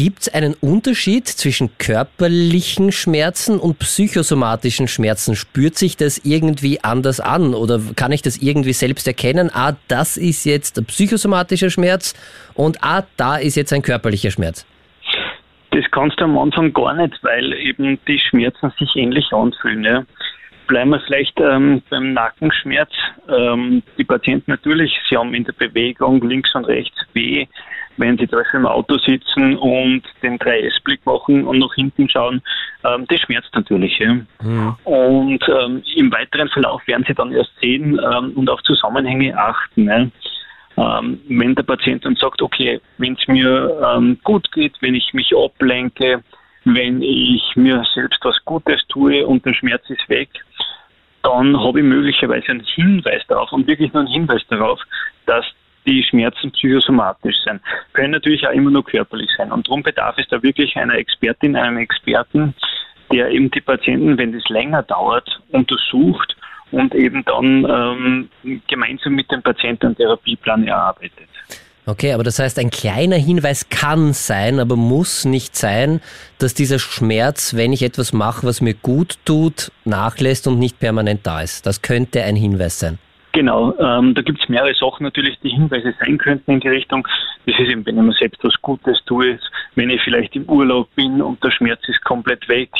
[0.02, 5.36] Gibt es einen Unterschied zwischen körperlichen Schmerzen und psychosomatischen Schmerzen?
[5.36, 9.50] Spürt sich das irgendwie anders an oder kann ich das irgendwie selbst erkennen?
[9.52, 12.14] Ah, das ist jetzt ein psychosomatischer Schmerz
[12.54, 14.64] und ah, da ist jetzt ein körperlicher Schmerz.
[15.72, 19.84] Das kannst du am Anfang gar nicht, weil eben die Schmerzen sich ähnlich anfühlen.
[19.84, 20.04] Ja
[20.66, 22.92] bleiben wir vielleicht ähm, beim Nackenschmerz.
[23.28, 27.48] Ähm, die Patienten natürlich, sie haben in der Bewegung links und rechts weh.
[28.00, 32.40] Wenn sie zum Beispiel im Auto sitzen und den 3S-Blick machen und nach hinten schauen,
[32.82, 33.98] ähm, das schmerzt natürlich.
[33.98, 34.14] Ja.
[34.42, 34.76] Mhm.
[34.84, 39.84] Und ähm, im weiteren Verlauf werden sie dann erst sehen ähm, und auf Zusammenhänge achten.
[39.84, 40.10] Ne?
[40.78, 45.34] Ähm, wenn der Patient dann sagt, okay, wenn es mir gut geht, wenn ich mich
[45.36, 46.22] ablenke,
[46.64, 50.30] wenn ich mir selbst was Gutes tue und der Schmerz ist weg,
[51.22, 54.80] dann habe ich möglicherweise einen Hinweis darauf und wirklich nur einen Hinweis darauf,
[55.26, 55.44] dass
[55.86, 57.60] die Schmerzen psychosomatisch sind.
[57.92, 59.50] Können natürlich auch immer nur körperlich sein.
[59.52, 62.54] Und darum bedarf es da wirklich einer Expertin, einem Experten,
[63.12, 66.36] der eben die Patienten, wenn es länger dauert, untersucht
[66.70, 71.28] und eben dann ähm, gemeinsam mit dem Patienten einen Therapieplan erarbeitet.
[71.86, 76.00] Okay, aber das heißt, ein kleiner Hinweis kann sein, aber muss nicht sein,
[76.38, 81.26] dass dieser Schmerz, wenn ich etwas mache, was mir gut tut, nachlässt und nicht permanent
[81.26, 81.66] da ist.
[81.66, 82.98] Das könnte ein Hinweis sein.
[83.32, 87.06] Genau, ähm, da gibt es mehrere Sachen natürlich, die Hinweise sein könnten in die Richtung.
[87.46, 89.38] Das ist eben, wenn ich mir selbst was Gutes tue,
[89.76, 92.70] wenn ich vielleicht im Urlaub bin und der Schmerz ist komplett weg,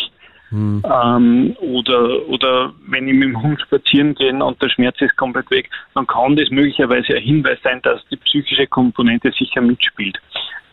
[0.50, 0.82] hm.
[0.84, 5.48] Ähm, oder, oder wenn ich mit dem Hund spazieren gehe und der Schmerz ist komplett
[5.50, 10.20] weg, dann kann das möglicherweise ein Hinweis sein, dass die psychische Komponente sicher mitspielt.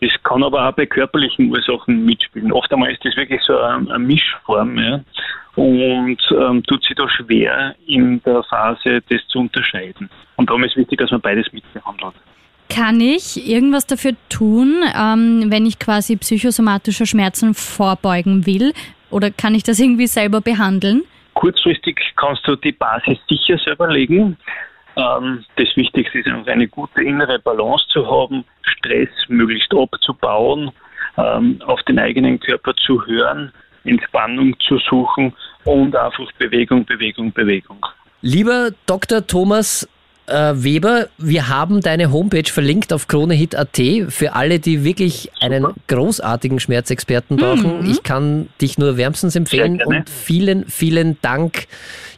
[0.00, 2.52] Das kann aber auch bei körperlichen Ursachen mitspielen.
[2.52, 5.00] Oft einmal ist das wirklich so eine, eine Mischform ja,
[5.56, 10.08] und ähm, tut sich da schwer in der Phase, das zu unterscheiden.
[10.36, 12.14] Und darum ist wichtig, dass man beides mitbehandelt.
[12.68, 18.72] Kann ich irgendwas dafür tun, ähm, wenn ich quasi psychosomatische Schmerzen vorbeugen will?
[19.10, 21.02] Oder kann ich das irgendwie selber behandeln?
[21.34, 24.36] Kurzfristig kannst du die Basis sicher selber legen.
[24.98, 30.72] Ähm, das Wichtigste ist einfach eine gute innere Balance zu haben, Stress möglichst abzubauen,
[31.16, 33.52] ähm, auf den eigenen Körper zu hören,
[33.84, 35.32] Entspannung zu suchen
[35.64, 37.78] und einfach Bewegung, Bewegung, Bewegung.
[38.22, 39.24] Lieber Dr.
[39.24, 39.88] Thomas
[40.28, 46.60] äh, Weber, wir haben deine Homepage verlinkt auf KroneHit.at für alle, die wirklich einen großartigen
[46.60, 47.82] Schmerzexperten brauchen.
[47.82, 47.90] Mhm.
[47.90, 51.66] Ich kann dich nur wärmstens empfehlen und vielen, vielen Dank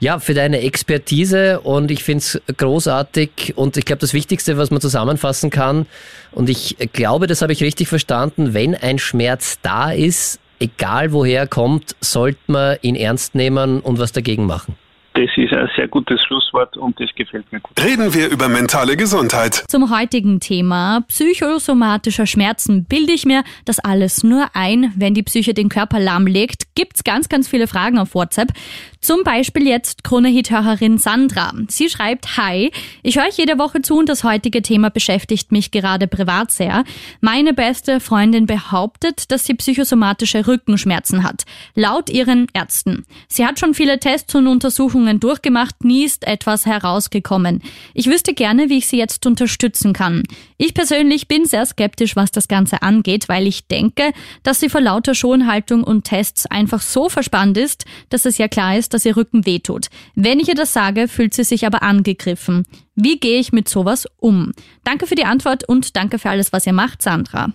[0.01, 4.71] ja, für deine Expertise und ich finde es großartig und ich glaube, das Wichtigste, was
[4.71, 5.87] man zusammenfassen kann
[6.33, 11.41] und ich glaube, das habe ich richtig verstanden, wenn ein Schmerz da ist, egal woher
[11.41, 14.77] er kommt, sollte man ihn ernst nehmen und was dagegen machen.
[15.15, 17.73] Das ist ein sehr gutes Schlusswort und das gefällt mir gut.
[17.83, 19.65] Reden wir über mentale Gesundheit.
[19.69, 25.53] Zum heutigen Thema psychosomatischer Schmerzen bilde ich mir das alles nur ein, wenn die Psyche
[25.53, 26.75] den Körper lahmlegt.
[26.77, 28.53] Gibt's ganz, ganz viele Fragen auf WhatsApp.
[29.01, 31.53] Zum Beispiel jetzt Krone-Hit-Hörerin Sandra.
[31.69, 32.71] Sie schreibt, Hi,
[33.03, 36.85] ich höre euch jede Woche zu und das heutige Thema beschäftigt mich gerade privat sehr.
[37.21, 41.45] Meine beste Freundin behauptet, dass sie psychosomatische Rückenschmerzen hat.
[41.75, 43.05] Laut ihren Ärzten.
[43.27, 47.63] Sie hat schon viele Tests und Untersuchungen durchgemacht, nie ist etwas herausgekommen.
[47.95, 50.23] Ich wüsste gerne, wie ich sie jetzt unterstützen kann.
[50.59, 54.81] Ich persönlich bin sehr skeptisch, was das Ganze angeht, weil ich denke, dass sie vor
[54.81, 59.17] lauter Schonhaltung und Tests einfach so verspannt ist, dass es ja klar ist, dass ihr
[59.17, 59.87] Rücken wehtut.
[60.15, 62.65] Wenn ich ihr das sage, fühlt sie sich aber angegriffen.
[62.95, 64.53] Wie gehe ich mit sowas um?
[64.85, 67.53] Danke für die Antwort und danke für alles, was ihr macht, Sandra.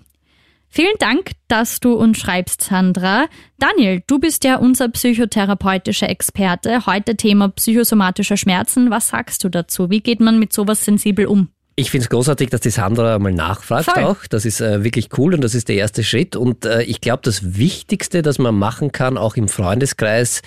[0.75, 3.27] Vielen Dank, dass du uns schreibst, Sandra.
[3.59, 6.85] Daniel, du bist ja unser psychotherapeutischer Experte.
[6.85, 8.89] Heute Thema psychosomatischer Schmerzen.
[8.91, 9.89] Was sagst du dazu?
[9.89, 11.47] Wie geht man mit sowas sensibel um?
[11.77, 14.03] Ich finde es großartig, dass die Sandra mal nachfragt Voll.
[14.03, 14.25] auch.
[14.29, 16.37] Das ist äh, wirklich cool und das ist der erste Schritt.
[16.37, 20.41] Und äh, ich glaube, das Wichtigste, das man machen kann, auch im Freundeskreis,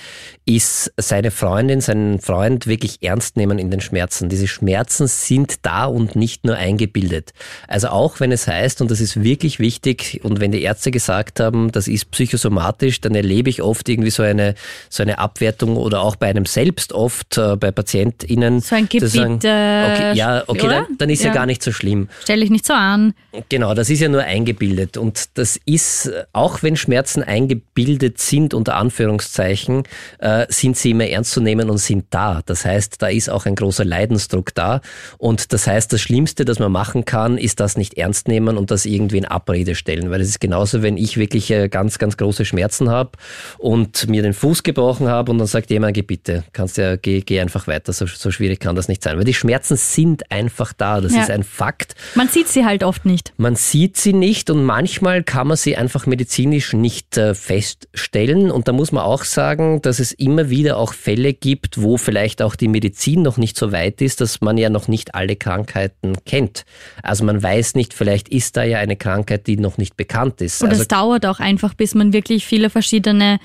[0.46, 4.30] ist seine Freundin, seinen Freund wirklich ernst nehmen in den Schmerzen.
[4.30, 7.34] Diese Schmerzen sind da und nicht nur eingebildet.
[7.66, 11.40] Also auch wenn es heißt, und das ist wirklich wichtig, und wenn die Ärzte gesagt
[11.40, 14.54] haben, das ist psychosomatisch, dann erlebe ich oft irgendwie so eine,
[14.88, 18.60] so eine Abwertung oder auch bei einem selbst oft, äh, bei PatientInnen.
[18.60, 21.30] So ein Gebiet, sagen, okay, ja, okay, dann, dann ist ist ja.
[21.30, 22.08] ja gar nicht so schlimm.
[22.22, 23.14] Stell dich nicht so an.
[23.48, 24.96] Genau, das ist ja nur eingebildet.
[24.96, 29.82] Und das ist, auch wenn Schmerzen eingebildet sind, unter Anführungszeichen,
[30.18, 32.42] äh, sind sie immer ernst zu nehmen und sind da.
[32.46, 34.80] Das heißt, da ist auch ein großer Leidensdruck da.
[35.18, 38.70] Und das heißt, das Schlimmste, das man machen kann, ist das nicht ernst nehmen und
[38.70, 40.10] das irgendwie in Abrede stellen.
[40.10, 43.10] Weil es ist genauso, wenn ich wirklich äh, ganz, ganz große Schmerzen habe
[43.58, 47.20] und mir den Fuß gebrochen habe und dann sagt jemand, geh bitte, kannst ja, geh,
[47.20, 49.18] geh einfach weiter, so, so schwierig kann das nicht sein.
[49.18, 51.00] Weil die Schmerzen sind einfach da.
[51.08, 51.22] Das ja.
[51.22, 51.94] ist ein Fakt.
[52.14, 53.32] Man sieht sie halt oft nicht.
[53.38, 58.50] Man sieht sie nicht und manchmal kann man sie einfach medizinisch nicht äh, feststellen.
[58.50, 62.42] Und da muss man auch sagen, dass es immer wieder auch Fälle gibt, wo vielleicht
[62.42, 66.12] auch die Medizin noch nicht so weit ist, dass man ja noch nicht alle Krankheiten
[66.26, 66.66] kennt.
[67.02, 70.62] Also man weiß nicht, vielleicht ist da ja eine Krankheit, die noch nicht bekannt ist.
[70.62, 73.38] Und also, es dauert auch einfach, bis man wirklich viele verschiedene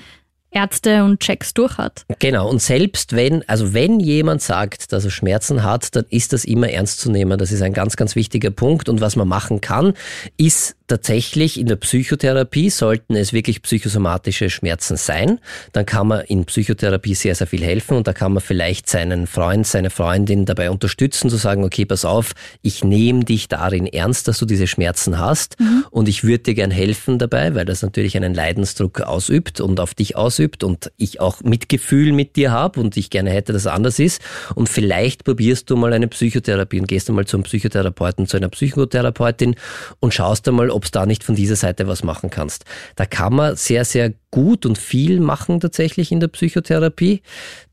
[0.54, 2.04] Ärzte und Checks durch hat.
[2.18, 6.44] Genau, und selbst wenn, also wenn jemand sagt, dass er Schmerzen hat, dann ist das
[6.44, 7.38] immer ernst zu nehmen.
[7.38, 8.88] Das ist ein ganz, ganz wichtiger Punkt.
[8.88, 9.94] Und was man machen kann,
[10.36, 15.40] ist tatsächlich in der Psychotherapie, sollten es wirklich psychosomatische Schmerzen sein,
[15.72, 19.26] dann kann man in Psychotherapie sehr, sehr viel helfen und da kann man vielleicht seinen
[19.26, 24.28] Freund, seine Freundin dabei unterstützen, zu sagen, okay, pass auf, ich nehme dich darin ernst,
[24.28, 25.86] dass du diese Schmerzen hast mhm.
[25.90, 29.94] und ich würde dir gern helfen dabei, weil das natürlich einen Leidensdruck ausübt und auf
[29.94, 33.66] dich ausübt und ich auch Mitgefühl mit dir habe und ich gerne hätte, dass es
[33.66, 34.20] anders ist
[34.54, 39.54] und vielleicht probierst du mal eine Psychotherapie und gehst einmal zum Psychotherapeuten, zu einer Psychotherapeutin
[40.00, 42.64] und schaust einmal, ob es da nicht von dieser Seite was machen kannst.
[42.96, 47.22] Da kann man sehr, sehr gut und viel machen tatsächlich in der Psychotherapie.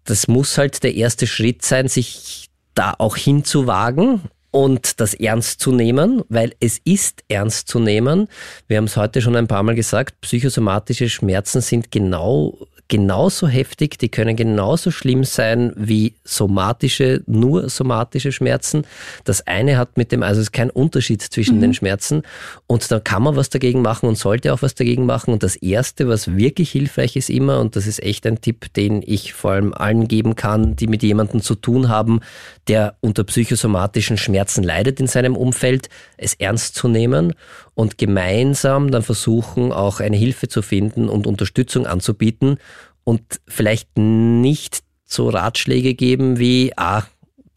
[0.05, 5.71] Das muss halt der erste Schritt sein, sich da auch hinzuwagen und das ernst zu
[5.71, 8.27] nehmen, weil es ist ernst zu nehmen.
[8.67, 12.57] Wir haben es heute schon ein paar Mal gesagt, psychosomatische Schmerzen sind genau
[12.91, 18.85] genauso heftig, die können genauso schlimm sein wie somatische, nur somatische Schmerzen.
[19.23, 21.61] Das eine hat mit dem, also es ist kein Unterschied zwischen mhm.
[21.61, 22.23] den Schmerzen
[22.67, 25.31] und da kann man was dagegen machen und sollte auch was dagegen machen.
[25.31, 29.01] Und das erste, was wirklich hilfreich ist immer, und das ist echt ein Tipp, den
[29.05, 32.19] ich vor allem allen geben kann, die mit jemandem zu tun haben,
[32.67, 37.35] der unter psychosomatischen Schmerzen leidet in seinem Umfeld, es ernst zu nehmen
[37.81, 42.59] und gemeinsam dann versuchen, auch eine Hilfe zu finden und Unterstützung anzubieten
[43.03, 47.01] und vielleicht nicht so Ratschläge geben wie, ah,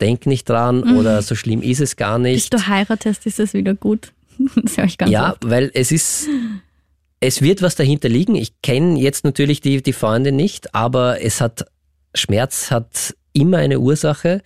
[0.00, 0.96] denk nicht dran mhm.
[0.96, 2.50] oder so schlimm ist es gar nicht.
[2.50, 4.12] Bis du heiratest, ist es wieder gut.
[4.62, 5.46] Das höre ich ganz Ja, oft.
[5.46, 6.26] weil es ist,
[7.20, 8.34] es wird was dahinter liegen.
[8.34, 11.66] Ich kenne jetzt natürlich die, die Freunde nicht, aber es hat,
[12.14, 14.40] Schmerz hat immer eine Ursache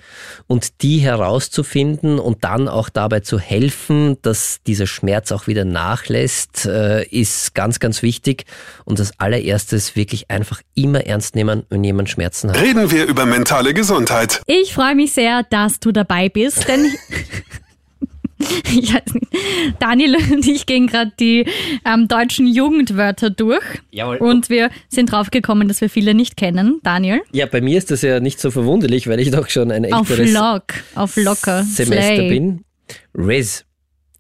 [0.47, 6.67] und die herauszufinden und dann auch dabei zu helfen, dass dieser Schmerz auch wieder nachlässt,
[6.67, 8.45] äh, ist ganz, ganz wichtig.
[8.85, 12.61] Und das allererstes wirklich einfach immer ernst nehmen, wenn jemand Schmerzen hat.
[12.61, 14.41] Reden wir über mentale Gesundheit.
[14.47, 16.91] Ich freue mich sehr, dass du dabei bist, denn
[18.73, 19.27] ich weiß nicht.
[19.81, 21.47] Daniel und ich gehen gerade die
[21.85, 23.65] ähm, deutschen Jugendwörter durch.
[23.91, 24.17] Jawohl.
[24.19, 26.81] Und wir sind drauf gekommen, dass wir viele nicht kennen.
[26.83, 27.21] Daniel?
[27.33, 30.11] Ja, bei mir ist das ja nicht so verwunderlich, weil ich doch schon ein Auf
[30.11, 31.63] älteres Lock, auf locker.
[31.65, 32.29] Semester Slay.
[32.29, 32.65] bin.
[33.17, 33.65] Riz.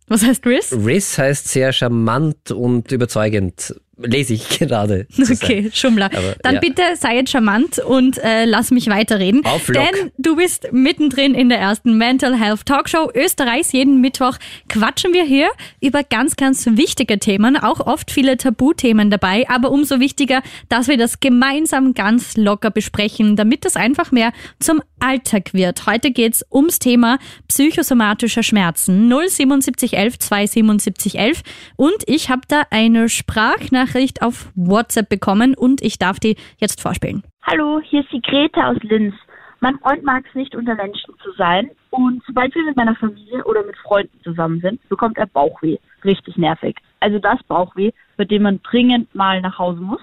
[0.09, 0.73] Was heißt Riz?
[0.73, 3.75] Riz heißt sehr charmant und überzeugend.
[4.01, 5.07] Lese ich gerade.
[5.19, 6.07] Okay, Schummler.
[6.07, 6.61] Aber, Dann ja.
[6.61, 9.45] bitte sei jetzt charmant und äh, lass mich weiterreden.
[9.45, 9.83] Auf Lock.
[9.83, 13.73] Denn du bist mittendrin in der ersten Mental Health Talkshow Österreichs.
[13.73, 15.49] Jeden Mittwoch quatschen wir hier
[15.81, 17.57] über ganz, ganz wichtige Themen.
[17.57, 19.49] Auch oft viele Tabuthemen dabei.
[19.49, 24.81] Aber umso wichtiger, dass wir das gemeinsam ganz locker besprechen, damit das einfach mehr zum
[25.01, 25.87] Alltag wird.
[25.87, 29.09] Heute geht's ums Thema psychosomatischer Schmerzen.
[29.09, 31.43] 07711 27711.
[31.77, 33.88] Und ich habe da eine Sprachnachricht
[34.23, 37.23] auf WhatsApp bekommen und ich darf die jetzt vorspielen.
[37.43, 39.15] Hallo, hier ist die Greta aus Linz.
[39.61, 41.71] Mein Freund mag es nicht, unter Menschen zu sein.
[41.91, 45.79] Und sobald wir mit meiner Familie oder mit Freunden zusammen sind, bekommt er Bauchweh.
[46.05, 46.77] Richtig nervig.
[47.01, 50.01] Also das Bauchweh, bei dem man dringend mal nach Hause muss.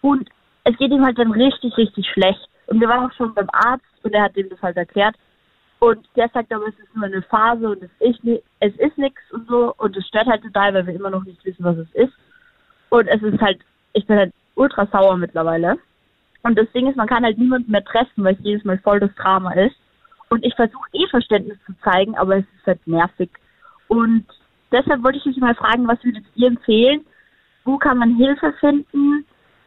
[0.00, 0.28] Und
[0.64, 2.48] es geht ihm halt dann richtig, richtig schlecht.
[2.66, 5.14] Und wir waren auch schon beim Arzt und er hat ihm das halt erklärt.
[5.78, 8.20] Und der sagt aber, es ist nur eine Phase und es ist,
[8.60, 9.74] es ist nichts und so.
[9.76, 12.14] Und es stört halt total, weil wir immer noch nicht wissen, was es ist.
[12.94, 13.58] Und es ist halt,
[13.92, 15.78] ich bin halt ultra sauer mittlerweile.
[16.44, 19.00] Und das Ding ist, man kann halt niemanden mehr treffen, weil es jedes Mal voll
[19.00, 19.74] das Drama ist.
[20.30, 23.30] Und ich versuche eh Verständnis zu zeigen, aber es ist halt nervig.
[23.88, 24.26] Und
[24.70, 27.04] deshalb wollte ich mich mal fragen, was würdet ihr empfehlen?
[27.64, 29.24] Wo kann man Hilfe finden,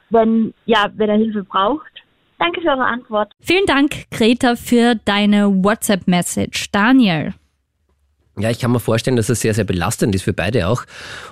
[0.09, 1.91] wenn, ja, wenn er Hilfe braucht?
[2.39, 3.33] Danke für eure Antwort.
[3.41, 6.71] Vielen Dank, Greta, für deine WhatsApp-Message.
[6.71, 7.33] Daniel.
[8.39, 10.83] Ja, ich kann mir vorstellen, dass es sehr, sehr belastend ist für beide auch.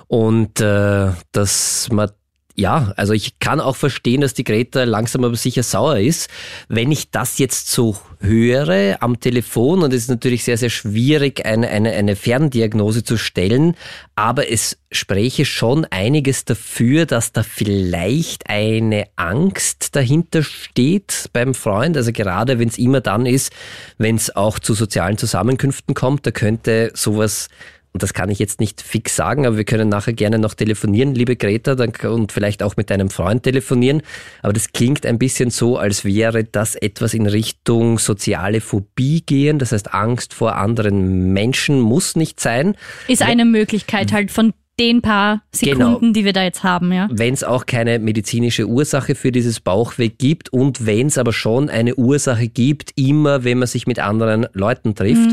[0.08, 2.10] Und äh, dass man,
[2.56, 6.30] ja, also ich kann auch verstehen, dass die Greta langsam aber sicher sauer ist.
[6.68, 11.44] Wenn ich das jetzt so höre am Telefon, und es ist natürlich sehr, sehr schwierig,
[11.44, 13.76] eine, eine, eine Ferndiagnose zu stellen,
[14.14, 21.96] aber es spräche schon einiges dafür, dass da vielleicht eine Angst dahinter steht beim Freund.
[21.98, 23.52] Also gerade wenn es immer dann ist,
[23.98, 27.48] wenn es auch zu sozialen Zusammenkünften kommt, da könnte sowas
[27.96, 31.14] und das kann ich jetzt nicht fix sagen, aber wir können nachher gerne noch telefonieren,
[31.14, 34.02] liebe Greta, dann, und vielleicht auch mit deinem Freund telefonieren.
[34.42, 39.58] Aber das klingt ein bisschen so, als wäre das etwas in Richtung soziale Phobie gehen.
[39.58, 42.76] Das heißt, Angst vor anderen Menschen muss nicht sein.
[43.08, 46.12] Ist eine Möglichkeit halt von den paar Sekunden, Genau.
[46.12, 47.08] die wir da jetzt haben, ja.
[47.10, 51.70] Wenn es auch keine medizinische Ursache für dieses Bauchweh gibt und wenn es aber schon
[51.70, 55.30] eine Ursache gibt, immer wenn man sich mit anderen Leuten trifft.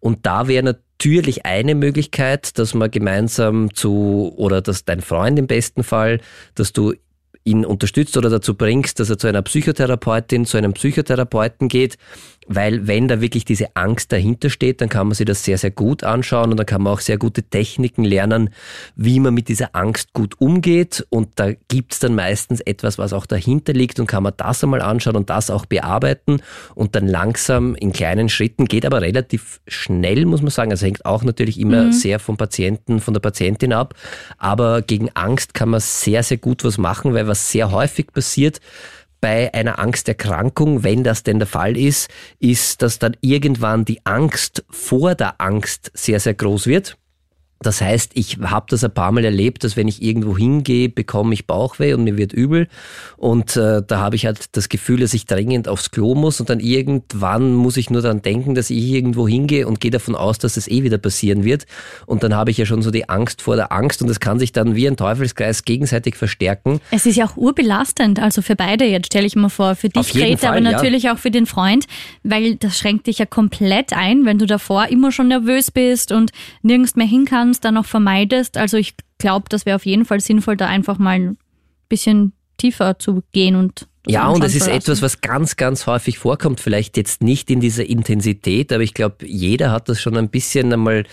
[0.00, 0.87] Und da wäre natürlich
[1.44, 6.20] eine Möglichkeit, dass man gemeinsam zu, oder dass dein Freund im besten Fall,
[6.54, 6.94] dass du
[7.44, 11.96] ihn unterstützt oder dazu bringst, dass er zu einer Psychotherapeutin, zu einem Psychotherapeuten geht,
[12.48, 15.70] weil wenn da wirklich diese Angst dahinter steht, dann kann man sich das sehr, sehr
[15.70, 18.50] gut anschauen und dann kann man auch sehr gute Techniken lernen,
[18.96, 21.06] wie man mit dieser Angst gut umgeht.
[21.10, 24.80] Und da gibt's dann meistens etwas, was auch dahinter liegt und kann man das einmal
[24.80, 26.40] anschauen und das auch bearbeiten.
[26.74, 31.04] Und dann langsam in kleinen Schritten, geht aber relativ schnell, muss man sagen, also hängt
[31.04, 33.94] auch natürlich immer sehr vom Patienten, von der Patientin ab,
[34.38, 38.60] aber gegen Angst kann man sehr, sehr gut was machen, weil was sehr häufig passiert,
[39.20, 44.64] bei einer Angsterkrankung, wenn das denn der Fall ist, ist, dass dann irgendwann die Angst
[44.70, 46.96] vor der Angst sehr, sehr groß wird.
[47.60, 51.34] Das heißt, ich habe das ein paar Mal erlebt, dass wenn ich irgendwo hingehe, bekomme
[51.34, 52.68] ich Bauchweh und mir wird übel.
[53.16, 56.50] Und äh, da habe ich halt das Gefühl, dass ich dringend aufs Klo muss und
[56.50, 60.38] dann irgendwann muss ich nur daran denken, dass ich irgendwo hingehe und gehe davon aus,
[60.38, 61.66] dass es eh wieder passieren wird.
[62.06, 64.38] Und dann habe ich ja schon so die Angst vor der Angst und das kann
[64.38, 66.80] sich dann wie ein Teufelskreis gegenseitig verstärken.
[66.90, 70.12] Es ist ja auch urbelastend, also für beide jetzt stelle ich mir vor, für dich
[70.12, 70.72] Fall, aber ja.
[70.72, 71.86] natürlich auch für den Freund,
[72.22, 76.30] weil das schränkt dich ja komplett ein, wenn du davor immer schon nervös bist und
[76.62, 78.56] nirgends mehr hin kannst, dann auch vermeidest.
[78.56, 81.38] Also ich glaube, das wäre auf jeden Fall sinnvoll, da einfach mal ein
[81.88, 86.60] bisschen tiefer zu gehen und Ja, und es ist etwas, was ganz, ganz häufig vorkommt.
[86.60, 90.72] Vielleicht jetzt nicht in dieser Intensität, aber ich glaube, jeder hat das schon ein bisschen
[90.72, 91.04] einmal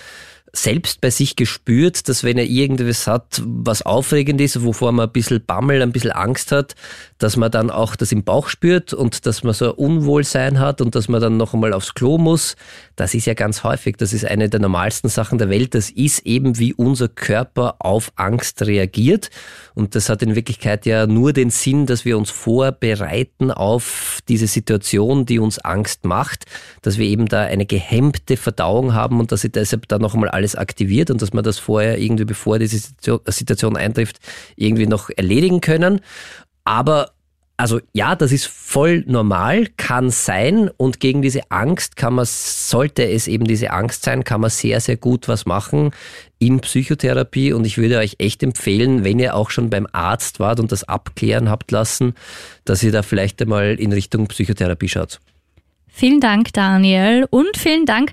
[0.58, 5.12] selbst bei sich gespürt, dass wenn er irgendwas hat, was aufregend ist, wovor man ein
[5.12, 6.76] bisschen Bammel, ein bisschen Angst hat,
[7.18, 10.82] dass man dann auch das im Bauch spürt und dass man so ein Unwohlsein hat
[10.82, 12.56] und dass man dann noch einmal aufs Klo muss.
[12.96, 13.96] Das ist ja ganz häufig.
[13.98, 15.76] Das ist eine der normalsten Sachen der Welt.
[15.76, 19.30] Das ist eben, wie unser Körper auf Angst reagiert.
[19.76, 24.48] Und das hat in Wirklichkeit ja nur den Sinn, dass wir uns vorbereiten auf diese
[24.48, 26.46] Situation, die uns Angst macht,
[26.82, 30.30] dass wir eben da eine gehemmte Verdauung haben und dass sie deshalb dann noch einmal
[30.30, 32.80] alles aktiviert und dass man das vorher irgendwie, bevor diese
[33.28, 34.20] Situation eintrifft,
[34.56, 36.02] irgendwie noch erledigen können.
[36.66, 37.12] Aber
[37.58, 43.08] also ja, das ist voll normal, kann sein und gegen diese Angst kann man, sollte
[43.08, 45.92] es eben diese Angst sein, kann man sehr, sehr gut was machen
[46.38, 50.60] in Psychotherapie und ich würde euch echt empfehlen, wenn ihr auch schon beim Arzt wart
[50.60, 52.14] und das abklären habt lassen,
[52.66, 55.22] dass ihr da vielleicht einmal in Richtung Psychotherapie schaut.
[55.88, 58.12] Vielen Dank, Daniel und vielen Dank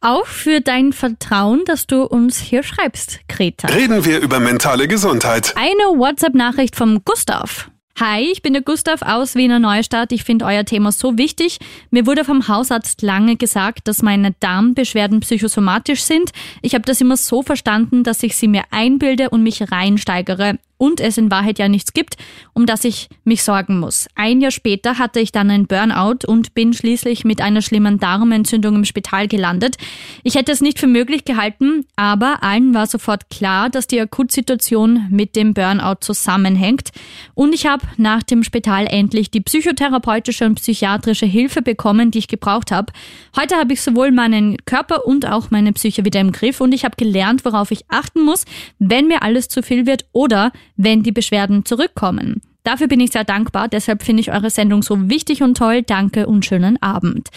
[0.00, 3.66] auch für dein Vertrauen, dass du uns hier schreibst, Greta.
[3.66, 5.54] Reden wir über mentale Gesundheit.
[5.56, 7.68] Eine WhatsApp-Nachricht vom Gustav.
[7.98, 10.12] Hi, ich bin der Gustav aus Wiener Neustadt.
[10.12, 11.56] Ich finde euer Thema so wichtig.
[11.90, 16.32] Mir wurde vom Hausarzt lange gesagt, dass meine Darmbeschwerden psychosomatisch sind.
[16.60, 21.00] Ich habe das immer so verstanden, dass ich sie mir einbilde und mich reinsteigere und
[21.00, 22.16] es in Wahrheit ja nichts gibt,
[22.52, 24.08] um das ich mich sorgen muss.
[24.14, 28.74] Ein Jahr später hatte ich dann ein Burnout und bin schließlich mit einer schlimmen Darmentzündung
[28.76, 29.76] im Spital gelandet.
[30.22, 35.06] Ich hätte es nicht für möglich gehalten, aber allen war sofort klar, dass die Akutsituation
[35.10, 36.90] mit dem Burnout zusammenhängt.
[37.34, 42.28] Und ich habe nach dem Spital endlich die psychotherapeutische und psychiatrische Hilfe bekommen, die ich
[42.28, 42.92] gebraucht habe.
[43.36, 46.84] Heute habe ich sowohl meinen Körper und auch meine Psyche wieder im Griff und ich
[46.84, 48.44] habe gelernt, worauf ich achten muss,
[48.78, 52.40] wenn mir alles zu viel wird oder wenn die Beschwerden zurückkommen.
[52.66, 55.82] Dafür bin ich sehr dankbar, deshalb finde ich eure Sendung so wichtig und toll.
[55.82, 57.28] Danke und schönen Abend.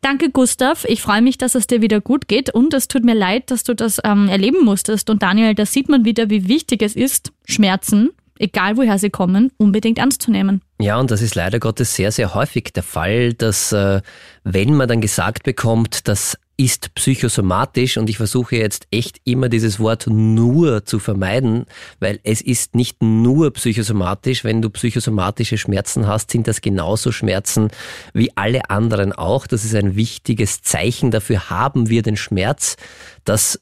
[0.00, 0.84] Danke, Gustav.
[0.88, 3.62] Ich freue mich, dass es dir wieder gut geht und es tut mir leid, dass
[3.62, 5.08] du das ähm, erleben musstest.
[5.08, 9.52] Und Daniel, da sieht man wieder, wie wichtig es ist, Schmerzen, egal woher sie kommen,
[9.56, 10.62] unbedingt ernst zu nehmen.
[10.80, 14.00] Ja, und das ist leider Gottes sehr, sehr häufig der Fall, dass äh,
[14.42, 19.80] wenn man dann gesagt bekommt, dass ist psychosomatisch und ich versuche jetzt echt immer dieses
[19.80, 21.66] Wort nur zu vermeiden,
[21.98, 24.44] weil es ist nicht nur psychosomatisch.
[24.44, 27.68] Wenn du psychosomatische Schmerzen hast, sind das genauso Schmerzen
[28.14, 29.48] wie alle anderen auch.
[29.48, 31.10] Das ist ein wichtiges Zeichen.
[31.10, 32.76] Dafür haben wir den Schmerz,
[33.24, 33.60] dass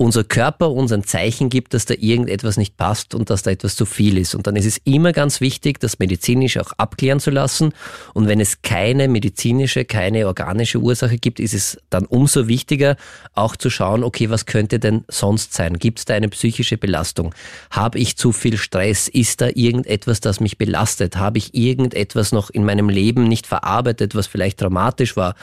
[0.00, 3.74] unser Körper uns ein Zeichen gibt, dass da irgendetwas nicht passt und dass da etwas
[3.74, 4.36] zu viel ist.
[4.36, 7.72] Und dann ist es immer ganz wichtig, das medizinisch auch abklären zu lassen.
[8.14, 12.96] Und wenn es keine medizinische, keine organische Ursache gibt, ist es dann umso wichtiger,
[13.34, 15.80] auch zu schauen, okay, was könnte denn sonst sein?
[15.80, 17.34] Gibt es da eine psychische Belastung?
[17.72, 19.08] Habe ich zu viel Stress?
[19.08, 21.16] Ist da irgendetwas, das mich belastet?
[21.16, 25.34] Habe ich irgendetwas noch in meinem Leben nicht verarbeitet, was vielleicht dramatisch war?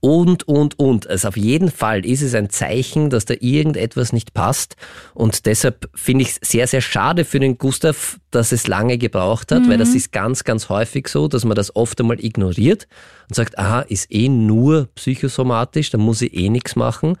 [0.00, 1.06] Und, und, und.
[1.06, 4.76] Also auf jeden Fall ist es ein Zeichen, dass da irgendetwas etwas nicht passt.
[5.14, 9.52] Und deshalb finde ich es sehr, sehr schade für den Gustav, dass es lange gebraucht
[9.52, 9.70] hat, mhm.
[9.70, 9.96] weil das mhm.
[9.96, 12.88] ist ganz, ganz häufig so, dass man das oft einmal ignoriert
[13.28, 17.16] und sagt, aha, ist eh nur psychosomatisch, da muss ich eh nichts machen.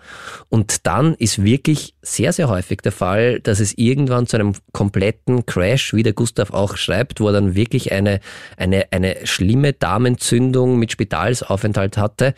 [0.48, 5.46] Und dann ist wirklich sehr, sehr häufig der Fall, dass es irgendwann zu einem kompletten
[5.46, 8.20] Crash, wie der Gustav auch schreibt, wo er dann wirklich eine,
[8.56, 12.34] eine, eine schlimme Darmentzündung mit Spitalsaufenthalt hatte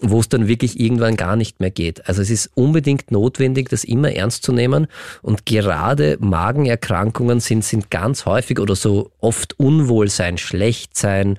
[0.00, 2.08] wo es dann wirklich irgendwann gar nicht mehr geht.
[2.08, 4.86] Also es ist unbedingt notwendig, das immer ernst zu nehmen.
[5.22, 11.38] Und gerade Magenerkrankungen sind, sind ganz häufig oder so oft Unwohlsein, Schlechtsein,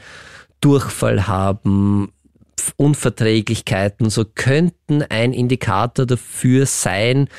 [0.62, 2.12] Durchfall haben,
[2.76, 7.30] Unverträglichkeiten, so könnten ein Indikator dafür sein,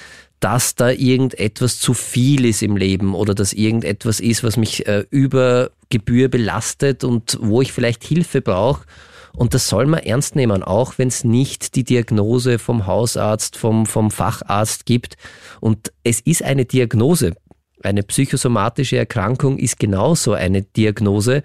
[0.40, 5.04] dass da irgendetwas zu viel ist im Leben oder dass irgendetwas ist, was mich äh,
[5.10, 8.86] über Gebühr belastet und wo ich vielleicht Hilfe brauche
[9.34, 13.86] und das soll man ernst nehmen, auch wenn es nicht die Diagnose vom Hausarzt, vom,
[13.86, 15.16] vom Facharzt gibt.
[15.60, 17.34] Und es ist eine Diagnose.
[17.82, 21.42] Eine psychosomatische Erkrankung ist genauso eine Diagnose.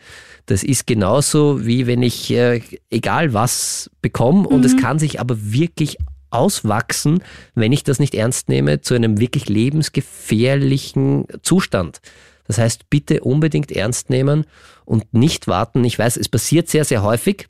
[0.47, 4.65] Das ist genauso wie wenn ich äh, egal was bekomme und mhm.
[4.65, 5.97] es kann sich aber wirklich
[6.31, 7.23] auswachsen,
[7.53, 12.01] wenn ich das nicht ernst nehme, zu einem wirklich lebensgefährlichen Zustand.
[12.47, 14.45] Das heißt, bitte unbedingt ernst nehmen
[14.83, 15.83] und nicht warten.
[15.85, 17.47] Ich weiß, es passiert sehr, sehr häufig.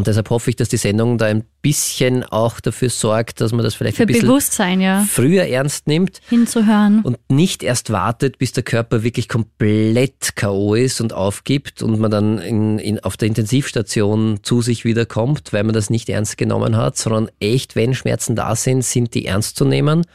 [0.00, 3.62] Und deshalb hoffe ich, dass die Sendung da ein bisschen auch dafür sorgt, dass man
[3.62, 5.06] das vielleicht Für ein bisschen Bewusstsein, ja.
[5.06, 6.22] früher ernst nimmt.
[6.30, 7.02] Hinzuhören.
[7.02, 10.74] Und nicht erst wartet, bis der Körper wirklich komplett K.O.
[10.74, 15.64] ist und aufgibt und man dann in, in, auf der Intensivstation zu sich wiederkommt, weil
[15.64, 19.56] man das nicht ernst genommen hat, sondern echt, wenn Schmerzen da sind, sind die ernst
[19.56, 20.06] zu nehmen.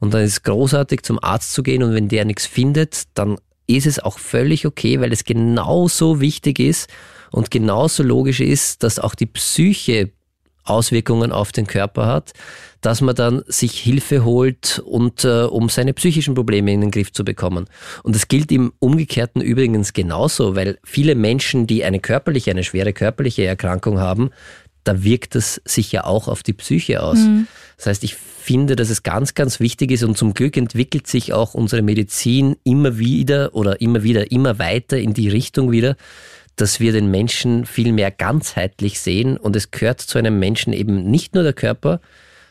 [0.00, 3.36] Und dann ist es großartig, zum Arzt zu gehen und wenn der nichts findet, dann
[3.66, 6.88] ist es auch völlig okay, weil es genauso wichtig ist,
[7.34, 10.12] und genauso logisch ist, dass auch die Psyche
[10.62, 12.32] Auswirkungen auf den Körper hat,
[12.80, 17.12] dass man dann sich Hilfe holt und äh, um seine psychischen Probleme in den Griff
[17.12, 17.66] zu bekommen.
[18.04, 22.92] Und das gilt im Umgekehrten übrigens genauso, weil viele Menschen, die eine körperliche, eine schwere
[22.92, 24.30] körperliche Erkrankung haben,
[24.84, 27.18] da wirkt es sich ja auch auf die Psyche aus.
[27.18, 27.48] Mhm.
[27.76, 31.32] Das heißt, ich finde, dass es ganz, ganz wichtig ist und zum Glück entwickelt sich
[31.32, 35.96] auch unsere Medizin immer wieder oder immer wieder, immer weiter in die Richtung wieder,
[36.56, 41.10] dass wir den Menschen viel mehr ganzheitlich sehen und es gehört zu einem Menschen eben
[41.10, 42.00] nicht nur der Körper,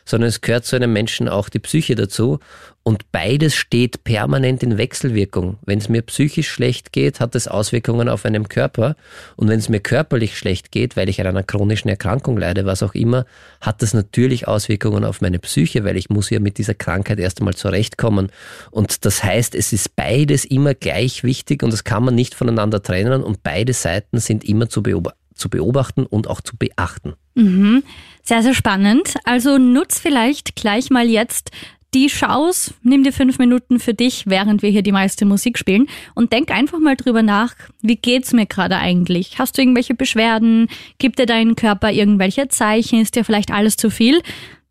[0.04, 2.38] sondern es gehört zu einem Menschen auch die Psyche dazu.
[2.86, 5.56] Und beides steht permanent in Wechselwirkung.
[5.64, 8.94] Wenn es mir psychisch schlecht geht, hat es Auswirkungen auf einen Körper.
[9.36, 12.82] Und wenn es mir körperlich schlecht geht, weil ich an einer chronischen Erkrankung leide, was
[12.82, 13.24] auch immer,
[13.62, 17.40] hat das natürlich Auswirkungen auf meine Psyche, weil ich muss ja mit dieser Krankheit erst
[17.40, 18.30] einmal zurechtkommen.
[18.70, 22.82] Und das heißt, es ist beides immer gleich wichtig und das kann man nicht voneinander
[22.82, 27.14] trennen und beide Seiten sind immer zu beobachten zu beobachten und auch zu beachten.
[27.34, 27.82] Mhm.
[28.22, 29.14] Sehr, sehr spannend.
[29.24, 31.50] Also nutz vielleicht gleich mal jetzt
[31.94, 35.86] die Schaus, nimm dir fünf Minuten für dich, während wir hier die meiste Musik spielen
[36.14, 39.38] und denk einfach mal drüber nach, wie geht's mir gerade eigentlich?
[39.38, 40.68] Hast du irgendwelche Beschwerden?
[40.98, 43.00] Gibt dir dein Körper irgendwelche Zeichen?
[43.00, 44.22] Ist dir vielleicht alles zu viel?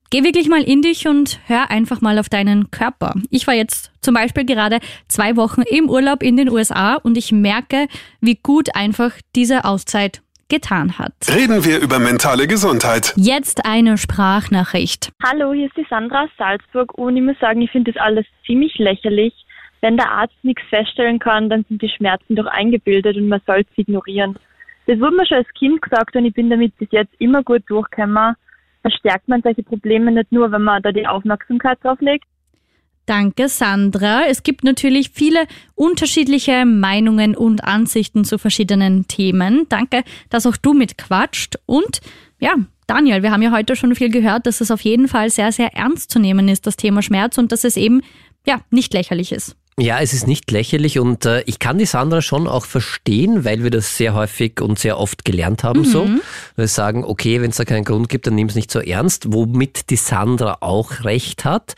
[0.10, 3.16] Geh wirklich mal in dich und hör einfach mal auf deinen Körper.
[3.30, 7.32] Ich war jetzt zum Beispiel gerade zwei Wochen im Urlaub in den USA und ich
[7.32, 7.88] merke,
[8.20, 10.22] wie gut einfach diese Auszeit
[10.54, 11.14] getan hat.
[11.28, 13.14] Reden wir über mentale Gesundheit.
[13.16, 15.12] Jetzt eine Sprachnachricht.
[15.24, 18.26] Hallo, hier ist die Sandra aus Salzburg und ich muss sagen, ich finde das alles
[18.46, 19.34] ziemlich lächerlich.
[19.82, 23.62] Wenn der Arzt nichts feststellen kann, dann sind die Schmerzen doch eingebildet und man soll
[23.62, 24.38] es ignorieren.
[24.86, 27.64] Das wurde mir schon als Kind gesagt und ich bin damit bis jetzt immer gut
[27.68, 28.36] durchgekommen.
[28.82, 32.26] Verstärkt man solche Probleme nicht nur, wenn man da die Aufmerksamkeit drauf legt.
[33.06, 34.26] Danke, Sandra.
[34.28, 35.46] Es gibt natürlich viele
[35.76, 39.66] unterschiedliche Meinungen und Ansichten zu verschiedenen Themen.
[39.68, 41.58] Danke, dass auch du mitquatscht.
[41.66, 42.00] Und
[42.40, 42.56] ja,
[42.88, 45.76] Daniel, wir haben ja heute schon viel gehört, dass es auf jeden Fall sehr, sehr
[45.76, 48.02] ernst zu nehmen ist, das Thema Schmerz, und dass es eben
[48.46, 49.56] ja nicht lächerlich ist.
[49.80, 53.64] Ja, es ist nicht lächerlich und äh, ich kann die Sandra schon auch verstehen, weil
[53.64, 55.86] wir das sehr häufig und sehr oft gelernt haben mhm.
[55.86, 56.10] so.
[56.56, 59.34] Wir sagen, okay, wenn es da keinen Grund gibt, dann nimm es nicht so ernst,
[59.34, 61.76] womit die Sandra auch recht hat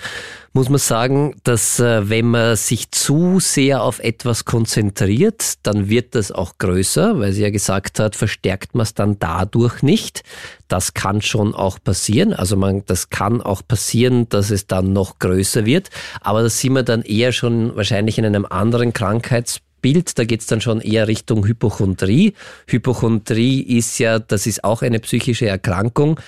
[0.56, 6.16] muss man sagen, dass äh, wenn man sich zu sehr auf etwas konzentriert, dann wird
[6.16, 10.24] das auch größer, weil sie ja gesagt hat, verstärkt man es dann dadurch nicht.
[10.68, 12.34] Das kann schon auch passieren.
[12.34, 15.90] Also man, das kann auch passieren, dass es dann noch größer wird.
[16.22, 20.42] Aber das sieht man dann eher schon wahrscheinlich in einem anderen Krankheits Bild, da geht
[20.42, 22.34] es dann schon eher Richtung Hypochondrie.
[22.66, 26.20] Hypochondrie ist ja, das ist auch eine psychische Erkrankung.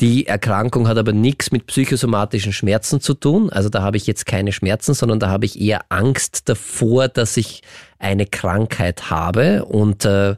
[0.00, 3.48] Die Erkrankung hat aber nichts mit psychosomatischen Schmerzen zu tun.
[3.48, 7.38] Also da habe ich jetzt keine Schmerzen, sondern da habe ich eher Angst davor, dass
[7.38, 7.62] ich
[7.98, 10.36] eine Krankheit habe und äh,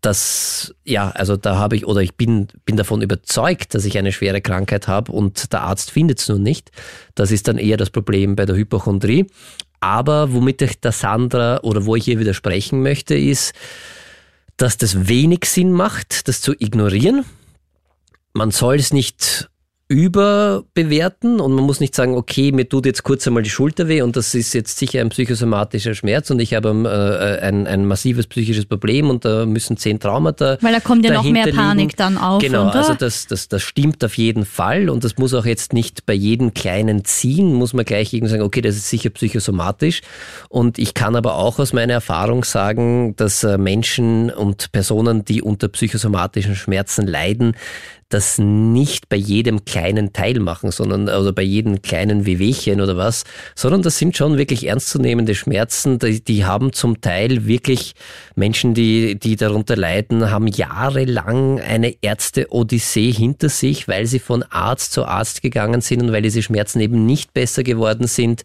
[0.00, 4.12] das ja also da habe ich oder ich bin bin davon überzeugt, dass ich eine
[4.12, 6.70] schwere Krankheit habe und der Arzt findet es nur nicht.
[7.14, 9.26] Das ist dann eher das Problem bei der Hypochondrie.
[9.80, 13.54] Aber womit ich der Sandra oder wo ich ihr widersprechen möchte, ist,
[14.58, 17.24] dass das wenig Sinn macht, das zu ignorieren.
[18.34, 19.49] Man soll es nicht
[19.90, 24.02] überbewerten und man muss nicht sagen, okay, mir tut jetzt kurz einmal die Schulter weh
[24.02, 28.28] und das ist jetzt sicher ein psychosomatischer Schmerz und ich habe äh, ein, ein massives
[28.28, 30.58] psychisches Problem und da müssen zehn Traumata.
[30.60, 31.96] Weil da kommt ja noch mehr Panik liegen.
[31.96, 32.40] dann auf.
[32.40, 32.76] Genau, oder?
[32.76, 36.14] also das, das, das stimmt auf jeden Fall und das muss auch jetzt nicht bei
[36.14, 40.02] jedem kleinen Ziehen, muss man gleich irgendwie sagen, okay, das ist sicher psychosomatisch.
[40.48, 45.42] Und ich kann aber auch aus meiner Erfahrung sagen, dass äh, Menschen und Personen, die
[45.42, 47.56] unter psychosomatischen Schmerzen leiden,
[48.10, 53.24] das nicht bei jedem kleinen Teil machen, sondern oder bei jedem kleinen Wehwehchen oder was,
[53.54, 55.98] sondern das sind schon wirklich ernstzunehmende Schmerzen.
[55.98, 57.94] Die, die haben zum Teil wirklich
[58.34, 64.92] Menschen, die, die darunter leiden, haben jahrelang eine Ärzte-Odyssee hinter sich, weil sie von Arzt
[64.92, 68.42] zu Arzt gegangen sind und weil diese Schmerzen eben nicht besser geworden sind.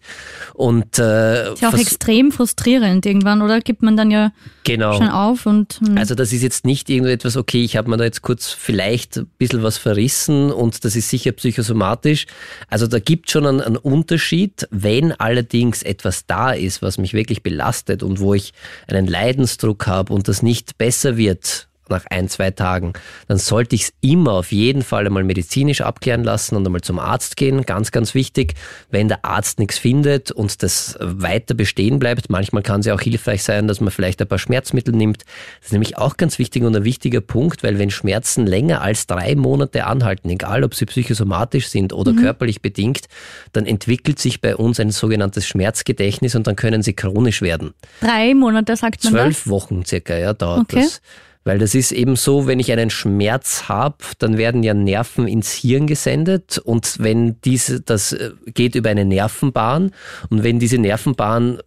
[0.54, 4.32] Und äh, ist ja auch extrem frustrierend irgendwann, oder gibt man dann ja
[4.64, 4.96] genau.
[4.96, 5.98] schon auf und hm.
[5.98, 9.26] also das ist jetzt nicht irgendetwas, okay, ich habe mir da jetzt kurz vielleicht ein
[9.38, 12.26] bisschen bisschen was verrissen und das ist sicher psychosomatisch.
[12.68, 14.66] Also da gibt schon einen, einen Unterschied.
[14.70, 18.52] Wenn allerdings etwas da ist, was mich wirklich belastet und wo ich
[18.86, 22.92] einen Leidensdruck habe und das nicht besser wird, nach ein, zwei Tagen,
[23.28, 26.98] dann sollte ich es immer auf jeden Fall einmal medizinisch abklären lassen und einmal zum
[26.98, 27.62] Arzt gehen.
[27.62, 28.54] Ganz, ganz wichtig.
[28.90, 33.00] Wenn der Arzt nichts findet und das weiter bestehen bleibt, manchmal kann es ja auch
[33.00, 35.24] hilfreich sein, dass man vielleicht ein paar Schmerzmittel nimmt.
[35.60, 39.06] Das ist nämlich auch ganz wichtig und ein wichtiger Punkt, weil wenn Schmerzen länger als
[39.06, 42.22] drei Monate anhalten, egal ob sie psychosomatisch sind oder mhm.
[42.22, 43.06] körperlich bedingt,
[43.52, 47.74] dann entwickelt sich bei uns ein sogenanntes Schmerzgedächtnis und dann können sie chronisch werden.
[48.00, 49.50] Drei Monate sagt man Zwölf das?
[49.50, 50.82] Wochen circa, ja, dauert okay.
[50.82, 51.00] das.
[51.46, 55.52] Weil das ist eben so, wenn ich einen Schmerz habe, dann werden ja Nerven ins
[55.52, 59.92] Hirn gesendet und wenn diese, das äh, geht über eine Nervenbahn
[60.28, 61.60] und wenn diese Nervenbahn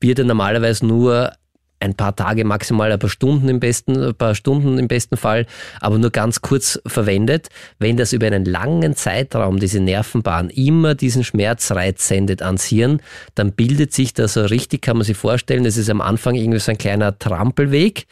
[0.00, 1.32] wird ja normalerweise nur
[1.78, 5.46] ein paar Tage, maximal ein paar Stunden im besten, ein paar Stunden im besten Fall,
[5.80, 7.50] aber nur ganz kurz verwendet.
[7.78, 13.00] Wenn das über einen langen Zeitraum diese Nervenbahn immer diesen Schmerzreiz sendet ans Hirn,
[13.36, 16.58] dann bildet sich das so richtig, kann man sich vorstellen, das ist am Anfang irgendwie
[16.58, 18.06] so ein kleiner Trampelweg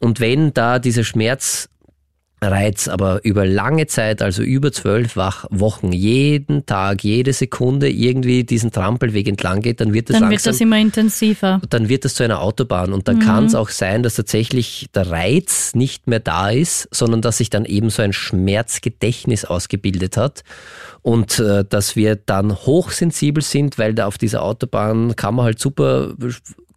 [0.00, 1.68] Und wenn da dieser Schmerz
[2.42, 8.72] Reiz aber über lange Zeit, also über zwölf Wochen, jeden Tag, jede Sekunde irgendwie diesen
[8.72, 11.60] Trampelweg entlang geht, dann wird das dann langsam, wird das immer intensiver.
[11.68, 13.20] Dann wird das zu einer Autobahn und dann mhm.
[13.20, 17.50] kann es auch sein, dass tatsächlich der Reiz nicht mehr da ist, sondern dass sich
[17.50, 20.42] dann eben so ein Schmerzgedächtnis ausgebildet hat
[21.02, 25.58] und äh, dass wir dann hochsensibel sind, weil da auf dieser Autobahn kann man halt
[25.58, 26.14] super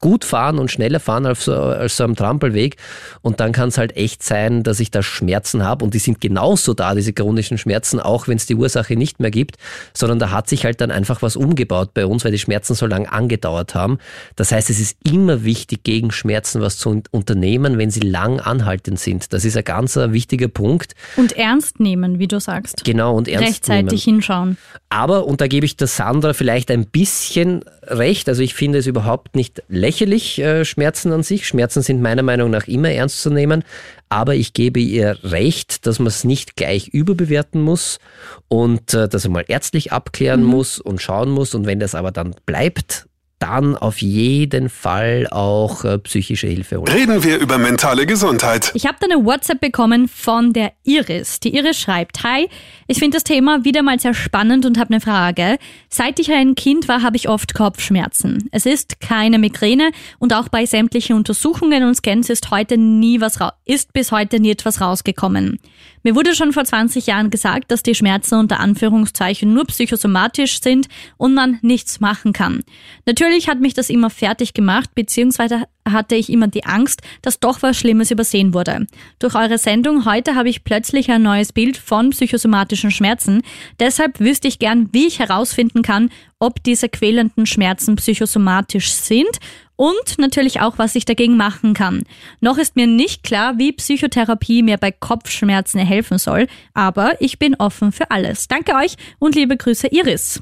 [0.03, 2.75] gut fahren und schneller fahren als so, als so am Trampelweg.
[3.21, 5.85] Und dann kann es halt echt sein, dass ich da Schmerzen habe.
[5.85, 9.31] Und die sind genauso da, diese chronischen Schmerzen, auch wenn es die Ursache nicht mehr
[9.31, 9.55] gibt,
[9.93, 12.85] sondern da hat sich halt dann einfach was umgebaut bei uns, weil die Schmerzen so
[12.85, 13.97] lange angedauert haben.
[14.35, 18.99] Das heißt, es ist immer wichtig, gegen Schmerzen was zu unternehmen, wenn sie lang anhaltend
[18.99, 19.31] sind.
[19.31, 20.95] Das ist ein ganz wichtiger Punkt.
[21.15, 22.83] Und ernst nehmen, wie du sagst.
[22.83, 24.17] Genau, und ernst Rechtzeitig nehmen.
[24.17, 24.57] hinschauen.
[24.89, 28.87] Aber, und da gebe ich der Sandra vielleicht ein bisschen recht, also ich finde es
[28.87, 31.47] überhaupt nicht lächerlich, äh, Schmerzen an sich.
[31.47, 33.63] Schmerzen sind meiner Meinung nach immer ernst zu nehmen,
[34.09, 37.99] aber ich gebe ihr recht, dass man es nicht gleich überbewerten muss
[38.47, 40.47] und äh, dass man mal ärztlich abklären mhm.
[40.47, 43.07] muss und schauen muss und wenn das aber dann bleibt,
[43.43, 46.87] dann auf jeden Fall auch äh, psychische Hilfe holen.
[46.87, 48.71] Reden wir über mentale Gesundheit.
[48.73, 51.41] Ich habe da eine WhatsApp bekommen von der Iris.
[51.41, 52.47] Die Iris schreibt, Hi,
[52.87, 55.57] ich finde das Thema wieder mal sehr spannend und habe eine Frage.
[55.89, 58.47] Seit ich ein Kind war, habe ich oft Kopfschmerzen.
[58.53, 63.39] Es ist keine Migräne und auch bei sämtlichen Untersuchungen und Scans ist heute nie was
[63.65, 65.59] ist bis heute nie etwas rausgekommen.
[66.03, 70.87] Mir wurde schon vor 20 Jahren gesagt, dass die Schmerzen unter Anführungszeichen nur psychosomatisch sind
[71.15, 72.61] und man nichts machen kann.
[73.05, 77.61] Natürlich hat mich das immer fertig gemacht, beziehungsweise hatte ich immer die Angst, dass doch
[77.61, 78.85] was Schlimmes übersehen wurde.
[79.19, 83.41] Durch eure Sendung heute habe ich plötzlich ein neues Bild von psychosomatischen Schmerzen.
[83.79, 89.39] Deshalb wüsste ich gern, wie ich herausfinden kann, ob diese quälenden Schmerzen psychosomatisch sind
[89.75, 92.03] und natürlich auch, was ich dagegen machen kann.
[92.41, 97.55] Noch ist mir nicht klar, wie Psychotherapie mir bei Kopfschmerzen helfen soll, aber ich bin
[97.55, 98.47] offen für alles.
[98.47, 100.41] Danke euch und liebe Grüße Iris.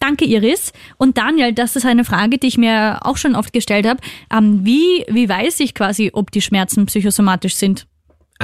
[0.00, 0.72] Danke, Iris.
[0.98, 4.00] Und Daniel, das ist eine Frage, die ich mir auch schon oft gestellt habe.
[4.30, 7.86] Ähm, wie, wie weiß ich quasi, ob die Schmerzen psychosomatisch sind?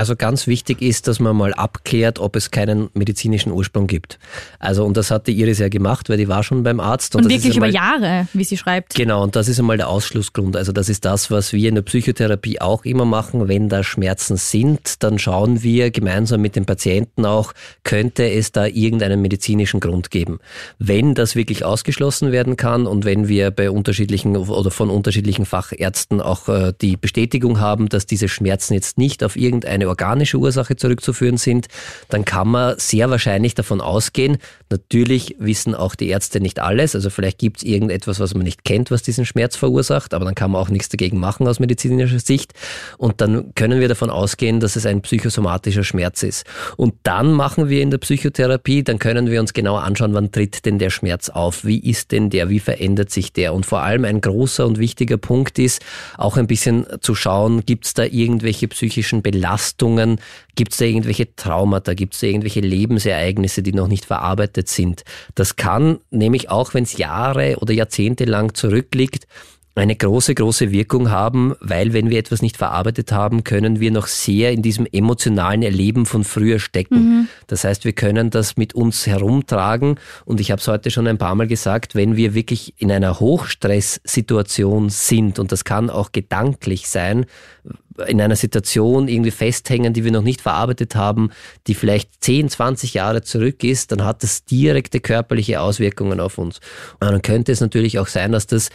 [0.00, 4.18] Also ganz wichtig ist, dass man mal abklärt, ob es keinen medizinischen Ursprung gibt.
[4.58, 7.16] Also und das hat die Iris ja gemacht, weil die war schon beim Arzt.
[7.16, 8.94] Und, und wirklich einmal, über Jahre, wie sie schreibt.
[8.94, 10.56] Genau, und das ist einmal der Ausschlussgrund.
[10.56, 13.46] Also das ist das, was wir in der Psychotherapie auch immer machen.
[13.46, 17.52] Wenn da Schmerzen sind, dann schauen wir gemeinsam mit dem Patienten auch,
[17.84, 20.38] könnte es da irgendeinen medizinischen Grund geben.
[20.78, 26.22] Wenn das wirklich ausgeschlossen werden kann und wenn wir bei unterschiedlichen oder von unterschiedlichen Fachärzten
[26.22, 30.76] auch äh, die Bestätigung haben, dass diese Schmerzen jetzt nicht auf irgendeine eine organische Ursache
[30.76, 31.66] zurückzuführen sind,
[32.08, 34.38] dann kann man sehr wahrscheinlich davon ausgehen,
[34.70, 38.64] natürlich wissen auch die Ärzte nicht alles, also vielleicht gibt es irgendetwas, was man nicht
[38.64, 42.18] kennt, was diesen Schmerz verursacht, aber dann kann man auch nichts dagegen machen aus medizinischer
[42.18, 42.52] Sicht.
[42.98, 46.46] Und dann können wir davon ausgehen, dass es ein psychosomatischer Schmerz ist.
[46.76, 50.64] Und dann machen wir in der Psychotherapie, dann können wir uns genau anschauen, wann tritt
[50.64, 53.54] denn der Schmerz auf, wie ist denn der, wie verändert sich der?
[53.54, 55.82] Und vor allem ein großer und wichtiger Punkt ist,
[56.16, 60.20] auch ein bisschen zu schauen, gibt es da irgendwelche psychischen Belastungen, Belastungen?
[60.54, 61.94] Gibt es da irgendwelche Traumata?
[61.94, 65.04] Gibt es da irgendwelche Lebensereignisse, die noch nicht verarbeitet sind?
[65.34, 69.26] Das kann nämlich auch, wenn es Jahre oder Jahrzehnte lang zurückliegt,
[69.76, 74.08] eine große, große Wirkung haben, weil wenn wir etwas nicht verarbeitet haben, können wir noch
[74.08, 76.96] sehr in diesem emotionalen Erleben von früher stecken.
[76.96, 77.28] Mhm.
[77.46, 79.94] Das heißt, wir können das mit uns herumtragen
[80.24, 83.20] und ich habe es heute schon ein paar Mal gesagt, wenn wir wirklich in einer
[83.20, 87.26] Hochstresssituation sind und das kann auch gedanklich sein,
[88.06, 91.30] in einer Situation irgendwie festhängen, die wir noch nicht verarbeitet haben,
[91.66, 96.60] die vielleicht 10, 20 Jahre zurück ist, dann hat das direkte körperliche Auswirkungen auf uns.
[97.00, 98.70] Und dann könnte es natürlich auch sein, dass das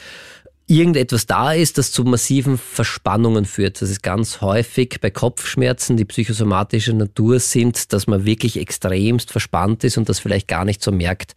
[0.68, 3.82] irgendetwas da ist, das zu massiven Verspannungen führt.
[3.82, 9.84] Das ist ganz häufig bei Kopfschmerzen, die psychosomatischer Natur sind, dass man wirklich extremst verspannt
[9.84, 11.36] ist und das vielleicht gar nicht so merkt.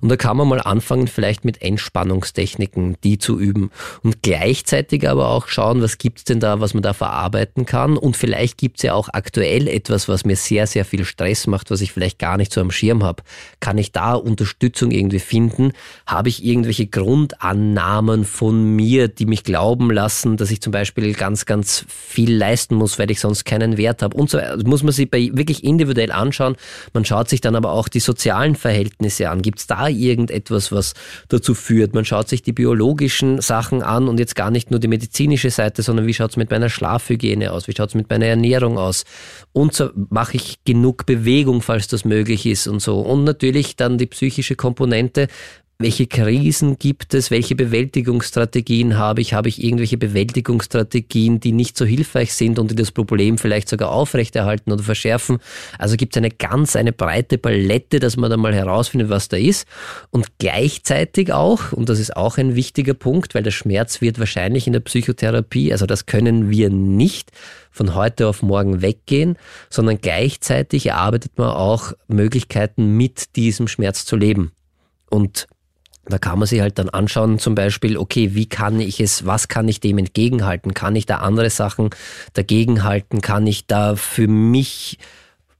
[0.00, 3.70] Und da kann man mal anfangen, vielleicht mit Entspannungstechniken, die zu üben.
[4.02, 7.98] Und gleichzeitig aber auch schauen, was gibt's denn da, was man da verarbeiten kann.
[7.98, 11.82] Und vielleicht gibt's ja auch aktuell etwas, was mir sehr, sehr viel Stress macht, was
[11.82, 13.22] ich vielleicht gar nicht so am Schirm habe.
[13.60, 15.72] Kann ich da Unterstützung irgendwie finden?
[16.06, 21.46] Habe ich irgendwelche Grundannahmen von mir, die mich glauben lassen, dass ich zum Beispiel ganz,
[21.46, 24.16] ganz viel leisten muss, weil ich sonst keinen Wert habe.
[24.16, 26.56] Und so also muss man sich bei wirklich individuell anschauen.
[26.92, 29.42] Man schaut sich dann aber auch die sozialen Verhältnisse an.
[29.42, 30.94] Gibt es da irgendetwas, was
[31.28, 31.94] dazu führt?
[31.94, 35.82] Man schaut sich die biologischen Sachen an und jetzt gar nicht nur die medizinische Seite,
[35.82, 37.68] sondern wie schaut es mit meiner Schlafhygiene aus?
[37.68, 39.04] Wie schaut es mit meiner Ernährung aus?
[39.52, 43.00] Und so mache ich genug Bewegung, falls das möglich ist und so.
[43.00, 45.28] Und natürlich dann die psychische Komponente
[45.80, 51.86] welche Krisen gibt es, welche Bewältigungsstrategien habe ich, habe ich irgendwelche Bewältigungsstrategien, die nicht so
[51.86, 55.38] hilfreich sind und die das Problem vielleicht sogar aufrechterhalten oder verschärfen.
[55.78, 59.38] Also gibt es eine ganz, eine breite Palette, dass man da mal herausfindet, was da
[59.38, 59.66] ist.
[60.10, 64.66] Und gleichzeitig auch, und das ist auch ein wichtiger Punkt, weil der Schmerz wird wahrscheinlich
[64.66, 67.30] in der Psychotherapie, also das können wir nicht
[67.70, 69.38] von heute auf morgen weggehen,
[69.70, 74.52] sondern gleichzeitig erarbeitet man auch Möglichkeiten, mit diesem Schmerz zu leben.
[75.08, 75.46] Und
[76.06, 79.48] da kann man sich halt dann anschauen, zum Beispiel, okay, wie kann ich es, was
[79.48, 80.74] kann ich dem entgegenhalten?
[80.74, 81.90] Kann ich da andere Sachen
[82.32, 83.20] dagegenhalten?
[83.20, 84.98] Kann ich da für mich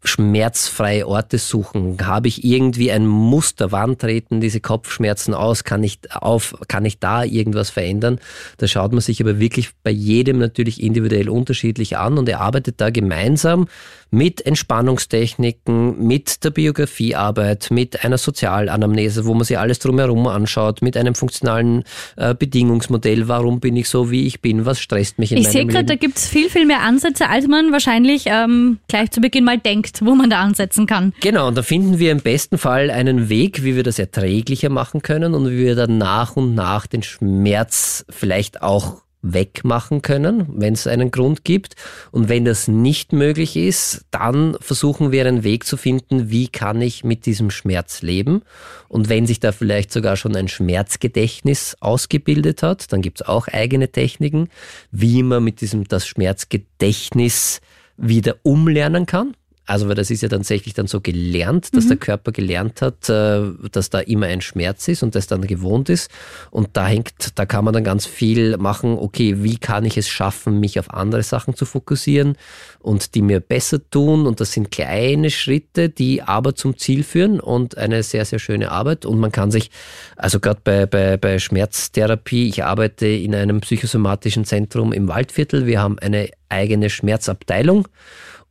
[0.03, 1.99] schmerzfreie Orte suchen?
[2.07, 3.71] Habe ich irgendwie ein Muster?
[3.71, 5.65] Wann treten diese Kopfschmerzen aus?
[5.65, 8.19] Kann ich auf, kann ich da irgendwas verändern?
[8.57, 12.81] Da schaut man sich aber wirklich bei jedem natürlich individuell unterschiedlich an und er arbeitet
[12.81, 13.69] da gemeinsam
[14.11, 20.97] mit Entspannungstechniken, mit der Biografiearbeit, mit einer Sozialanamnese, wo man sich alles drumherum anschaut, mit
[20.97, 21.85] einem funktionalen
[22.17, 23.29] äh, Bedingungsmodell.
[23.29, 24.67] Warum bin ich so, wie ich bin?
[24.67, 25.73] Was stresst mich in ich meinem sehe Leben?
[25.73, 29.45] gerade, da gibt es viel, viel mehr Ansätze, als man wahrscheinlich ähm, gleich zu Beginn
[29.45, 31.13] mal denkt, wo man da ansetzen kann.
[31.21, 35.03] Genau, und da finden wir im besten Fall einen Weg, wie wir das erträglicher machen
[35.03, 40.75] können und wie wir dann nach und nach den Schmerz vielleicht auch wegmachen können, wenn
[40.75, 41.77] es einen Grund gibt.
[42.11, 46.81] Und wenn das nicht möglich ist, dann versuchen wir einen Weg zu finden, wie kann
[46.81, 48.43] ich mit diesem Schmerz leben.
[48.89, 53.49] Und wenn sich da vielleicht sogar schon ein Schmerzgedächtnis ausgebildet hat, dann gibt es auch
[53.49, 54.49] eigene Techniken,
[54.91, 57.61] wie man mit diesem das Schmerzgedächtnis
[57.97, 59.35] wieder umlernen kann.
[59.71, 63.43] Also, weil das ist ja tatsächlich dann so gelernt, dass der Körper gelernt hat, äh,
[63.71, 66.11] dass da immer ein Schmerz ist und das dann gewohnt ist.
[66.51, 70.09] Und da hängt, da kann man dann ganz viel machen, okay, wie kann ich es
[70.09, 72.37] schaffen, mich auf andere Sachen zu fokussieren
[72.81, 74.27] und die mir besser tun.
[74.27, 78.73] Und das sind kleine Schritte, die aber zum Ziel führen und eine sehr, sehr schöne
[78.73, 79.07] Arbeit.
[79.07, 79.71] Und man kann sich,
[80.17, 85.67] also gerade bei, bei, bei Schmerztherapie, ich arbeite in einem psychosomatischen Zentrum im Waldviertel.
[85.67, 87.87] Wir haben eine eigene Schmerzabteilung.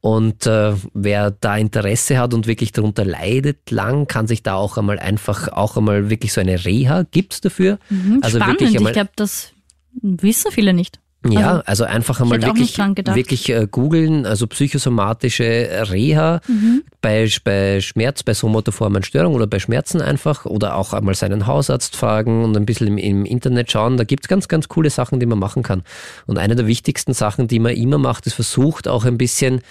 [0.02, 4.78] Und äh, wer da Interesse hat und wirklich darunter leidet lang, kann sich da auch
[4.78, 7.80] einmal einfach, auch einmal wirklich so eine Reha gibt's dafür.
[7.90, 8.54] Mhm, also spannend.
[8.56, 9.52] wirklich ich einmal, glaube, das
[10.02, 11.00] wissen viele nicht.
[11.28, 15.44] Ja, also, also einfach einmal wirklich, wirklich äh, googeln, also psychosomatische
[15.92, 16.84] Reha Mhm.
[17.02, 21.96] bei, bei Schmerz, bei somatoformen Störungen oder bei Schmerzen einfach oder auch einmal seinen Hausarzt
[21.96, 23.98] fragen und ein bisschen im, im Internet schauen.
[23.98, 25.84] Da gibt's ganz, ganz coole Sachen, die man machen kann.
[26.26, 29.62] Und eine der wichtigsten Sachen, die man immer macht, ist versucht auch ein bisschen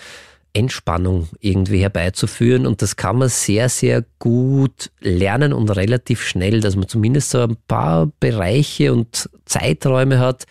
[0.52, 2.66] Entspannung irgendwie herbeizuführen.
[2.66, 7.40] Und das kann man sehr, sehr gut lernen und relativ schnell, dass man zumindest so
[7.40, 10.44] ein paar Bereiche und Zeiträume hat,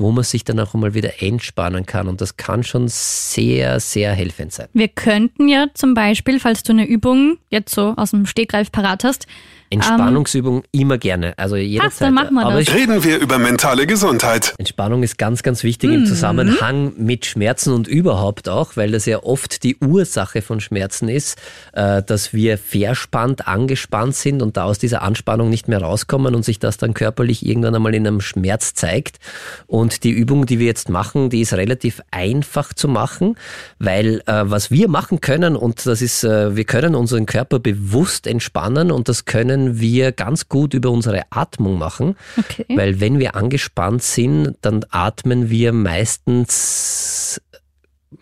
[0.00, 2.08] wo man sich dann auch mal wieder entspannen kann.
[2.08, 4.68] Und das kann schon sehr, sehr helfend sein.
[4.72, 9.04] Wir könnten ja zum Beispiel, falls du eine Übung jetzt so aus dem Stegreif parat
[9.04, 9.26] hast,
[9.70, 11.34] Entspannungsübung immer gerne.
[11.38, 11.90] Also jederzeit.
[11.90, 12.74] Passt, dann machen wir Aber das.
[12.74, 14.54] Reden wir über mentale Gesundheit.
[14.58, 15.96] Entspannung ist ganz, ganz wichtig Mhm.
[15.96, 21.08] im Zusammenhang mit Schmerzen und überhaupt auch, weil das ja oft die Ursache von Schmerzen
[21.08, 21.38] ist,
[21.72, 26.44] äh, dass wir verspannt, angespannt sind und da aus dieser Anspannung nicht mehr rauskommen und
[26.44, 29.18] sich das dann körperlich irgendwann einmal in einem Schmerz zeigt.
[29.66, 33.36] Und die Übung, die wir jetzt machen, die ist relativ einfach zu machen,
[33.78, 38.26] weil äh, was wir machen können, und das ist, äh, wir können unseren Körper bewusst
[38.26, 42.16] entspannen und das können wir ganz gut über unsere Atmung machen.
[42.38, 42.64] Okay.
[42.68, 47.40] Weil wenn wir angespannt sind, dann atmen wir meistens,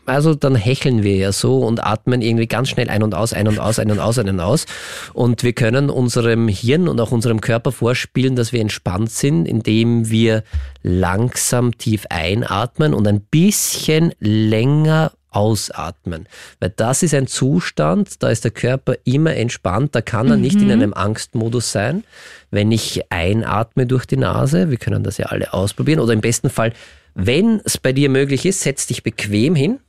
[0.07, 3.49] also dann hecheln wir ja so und atmen irgendwie ganz schnell ein und aus, ein
[3.49, 4.67] und aus, ein und aus, ein und aus.
[5.15, 10.11] Und wir können unserem Hirn und auch unserem Körper vorspielen, dass wir entspannt sind, indem
[10.11, 10.45] wir
[10.83, 16.27] langsam tief einatmen und ein bisschen länger ausatmen.
[16.61, 20.61] Weil das ist ein Zustand, da ist der Körper immer entspannt, da kann er nicht
[20.61, 22.05] in einem Angstmodus sein.
[22.51, 26.51] Wenn ich einatme durch die Nase, wir können das ja alle ausprobieren, oder im besten
[26.51, 26.73] Fall,
[27.15, 29.81] wenn es bei dir möglich ist, setz dich bequem hin,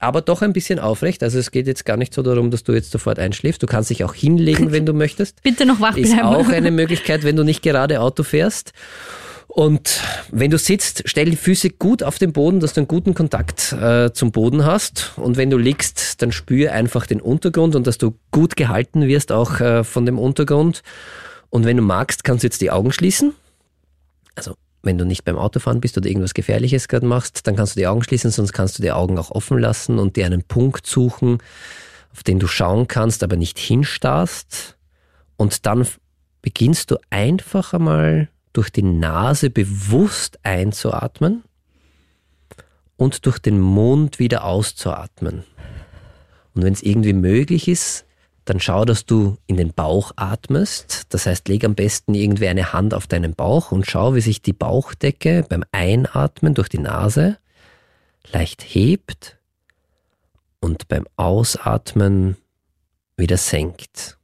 [0.00, 1.22] aber doch ein bisschen aufrecht.
[1.22, 3.62] Also es geht jetzt gar nicht so darum, dass du jetzt sofort einschläfst.
[3.62, 5.40] Du kannst dich auch hinlegen, wenn du möchtest.
[5.44, 6.26] Bitte noch wach Ist bleiben.
[6.26, 8.72] auch eine Möglichkeit, wenn du nicht gerade Auto fährst.
[9.54, 10.00] Und
[10.30, 13.72] wenn du sitzt, stell die Füße gut auf den Boden, dass du einen guten Kontakt
[13.74, 15.12] äh, zum Boden hast.
[15.16, 19.30] Und wenn du liegst, dann spüre einfach den Untergrund und dass du gut gehalten wirst,
[19.30, 20.82] auch äh, von dem Untergrund.
[21.50, 23.34] Und wenn du magst, kannst du jetzt die Augen schließen.
[24.36, 27.80] Also wenn du nicht beim Autofahren bist oder irgendwas Gefährliches gerade machst, dann kannst du
[27.80, 30.86] die Augen schließen, sonst kannst du die Augen auch offen lassen und dir einen Punkt
[30.86, 31.42] suchen,
[32.10, 34.78] auf den du schauen kannst, aber nicht hinstarrst.
[35.36, 35.86] Und dann
[36.40, 41.42] beginnst du einfach einmal durch die Nase bewusst einzuatmen
[42.96, 45.44] und durch den Mund wieder auszuatmen.
[46.54, 48.04] Und wenn es irgendwie möglich ist,
[48.44, 51.04] dann schau, dass du in den Bauch atmest.
[51.10, 54.42] Das heißt, leg am besten irgendwie eine Hand auf deinen Bauch und schau, wie sich
[54.42, 57.38] die Bauchdecke beim Einatmen durch die Nase
[58.32, 59.38] leicht hebt
[60.60, 62.36] und beim Ausatmen
[63.16, 64.18] wieder senkt.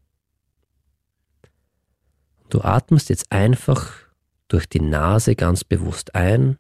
[2.49, 3.93] Du atmest jetzt einfach
[4.49, 6.59] durch die Nase ganz bewusst ein,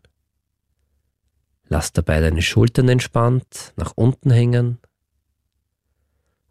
[1.68, 4.78] lass dabei deine Schultern entspannt nach unten hängen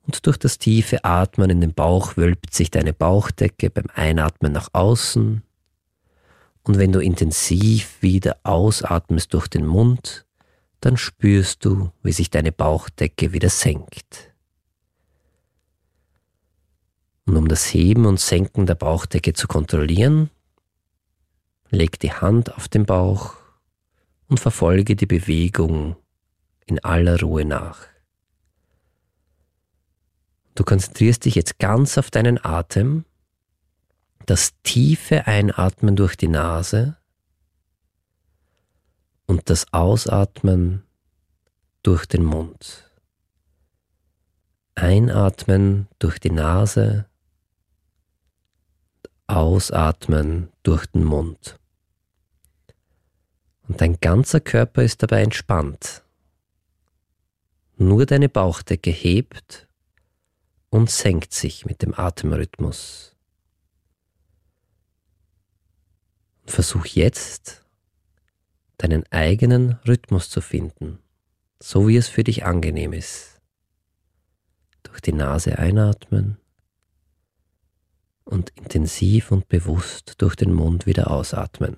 [0.08, 4.70] und durch das tiefe Atmen in den Bauch wölbt sich deine Bauchdecke beim Einatmen nach
[4.72, 5.44] außen.
[6.64, 10.26] Und wenn du intensiv wieder ausatmest durch den Mund,
[10.80, 14.34] dann spürst du, wie sich deine Bauchdecke wieder senkt.
[17.26, 20.30] Und um das Heben und Senken der Bauchdecke zu kontrollieren,
[21.70, 23.36] leg die Hand auf den Bauch
[24.28, 25.96] und verfolge die Bewegung
[26.66, 27.88] in aller Ruhe nach.
[30.56, 33.06] Du konzentrierst dich jetzt ganz auf deinen Atem,
[34.26, 36.98] das tiefe Einatmen durch die Nase
[39.28, 40.84] und das Ausatmen
[41.84, 42.90] durch den Mund.
[44.76, 47.06] Einatmen durch die Nase,
[49.28, 51.58] ausatmen durch den Mund.
[53.70, 56.04] Und dein ganzer Körper ist dabei entspannt.
[57.78, 59.70] Nur deine Bauchdecke hebt
[60.70, 63.16] und senkt sich mit dem Atemrhythmus.
[66.46, 67.64] Versuch jetzt,
[68.78, 71.00] deinen eigenen Rhythmus zu finden,
[71.62, 73.40] so wie es für dich angenehm ist.
[74.84, 76.38] Durch die Nase einatmen
[78.28, 81.78] und intensiv und bewusst durch den Mund wieder ausatmen.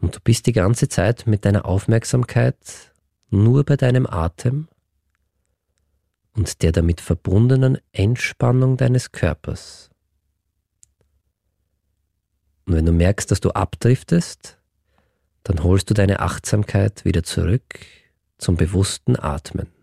[0.00, 2.56] Und du bist die ganze Zeit mit deiner Aufmerksamkeit
[3.30, 4.68] nur bei deinem Atem
[6.34, 9.90] und der damit verbundenen Entspannung deines Körpers.
[12.66, 14.58] Und wenn du merkst, dass du abdriftest,
[15.44, 17.80] dann holst du deine Achtsamkeit wieder zurück
[18.38, 19.75] zum bewussten Atmen.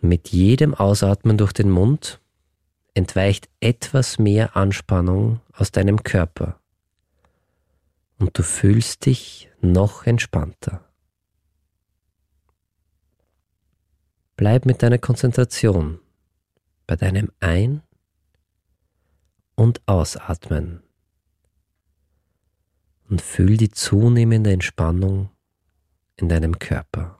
[0.00, 2.20] Mit jedem Ausatmen durch den Mund
[2.94, 6.60] entweicht etwas mehr Anspannung aus deinem Körper
[8.18, 10.84] und du fühlst dich noch entspannter.
[14.36, 16.00] Bleib mit deiner Konzentration
[16.86, 17.82] bei deinem Ein-
[19.56, 20.82] und Ausatmen
[23.08, 25.30] und fühl die zunehmende Entspannung
[26.16, 27.17] in deinem Körper.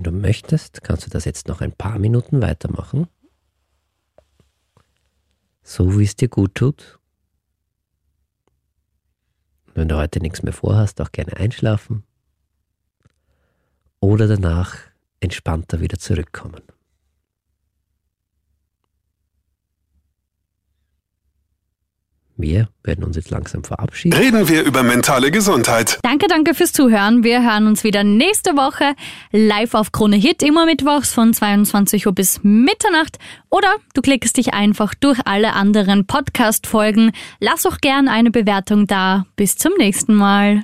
[0.00, 3.06] Wenn du möchtest, kannst du das jetzt noch ein paar Minuten weitermachen
[5.70, 6.98] so wie es dir gut tut.
[9.72, 12.02] Wenn du heute nichts mehr vorhast, auch gerne einschlafen
[14.00, 14.78] oder danach
[15.20, 16.62] entspannter wieder zurückkommen.
[22.40, 24.16] Wir werden uns jetzt langsam verabschieden.
[24.16, 25.98] Reden wir über mentale Gesundheit.
[26.02, 27.22] Danke, danke fürs Zuhören.
[27.22, 28.94] Wir hören uns wieder nächste Woche
[29.32, 33.18] live auf Krone Hit, immer mittwochs von 22 Uhr bis Mitternacht.
[33.50, 37.12] Oder du klickst dich einfach durch alle anderen Podcast-Folgen.
[37.38, 39.26] Lass auch gern eine Bewertung da.
[39.36, 40.58] Bis zum nächsten Mal.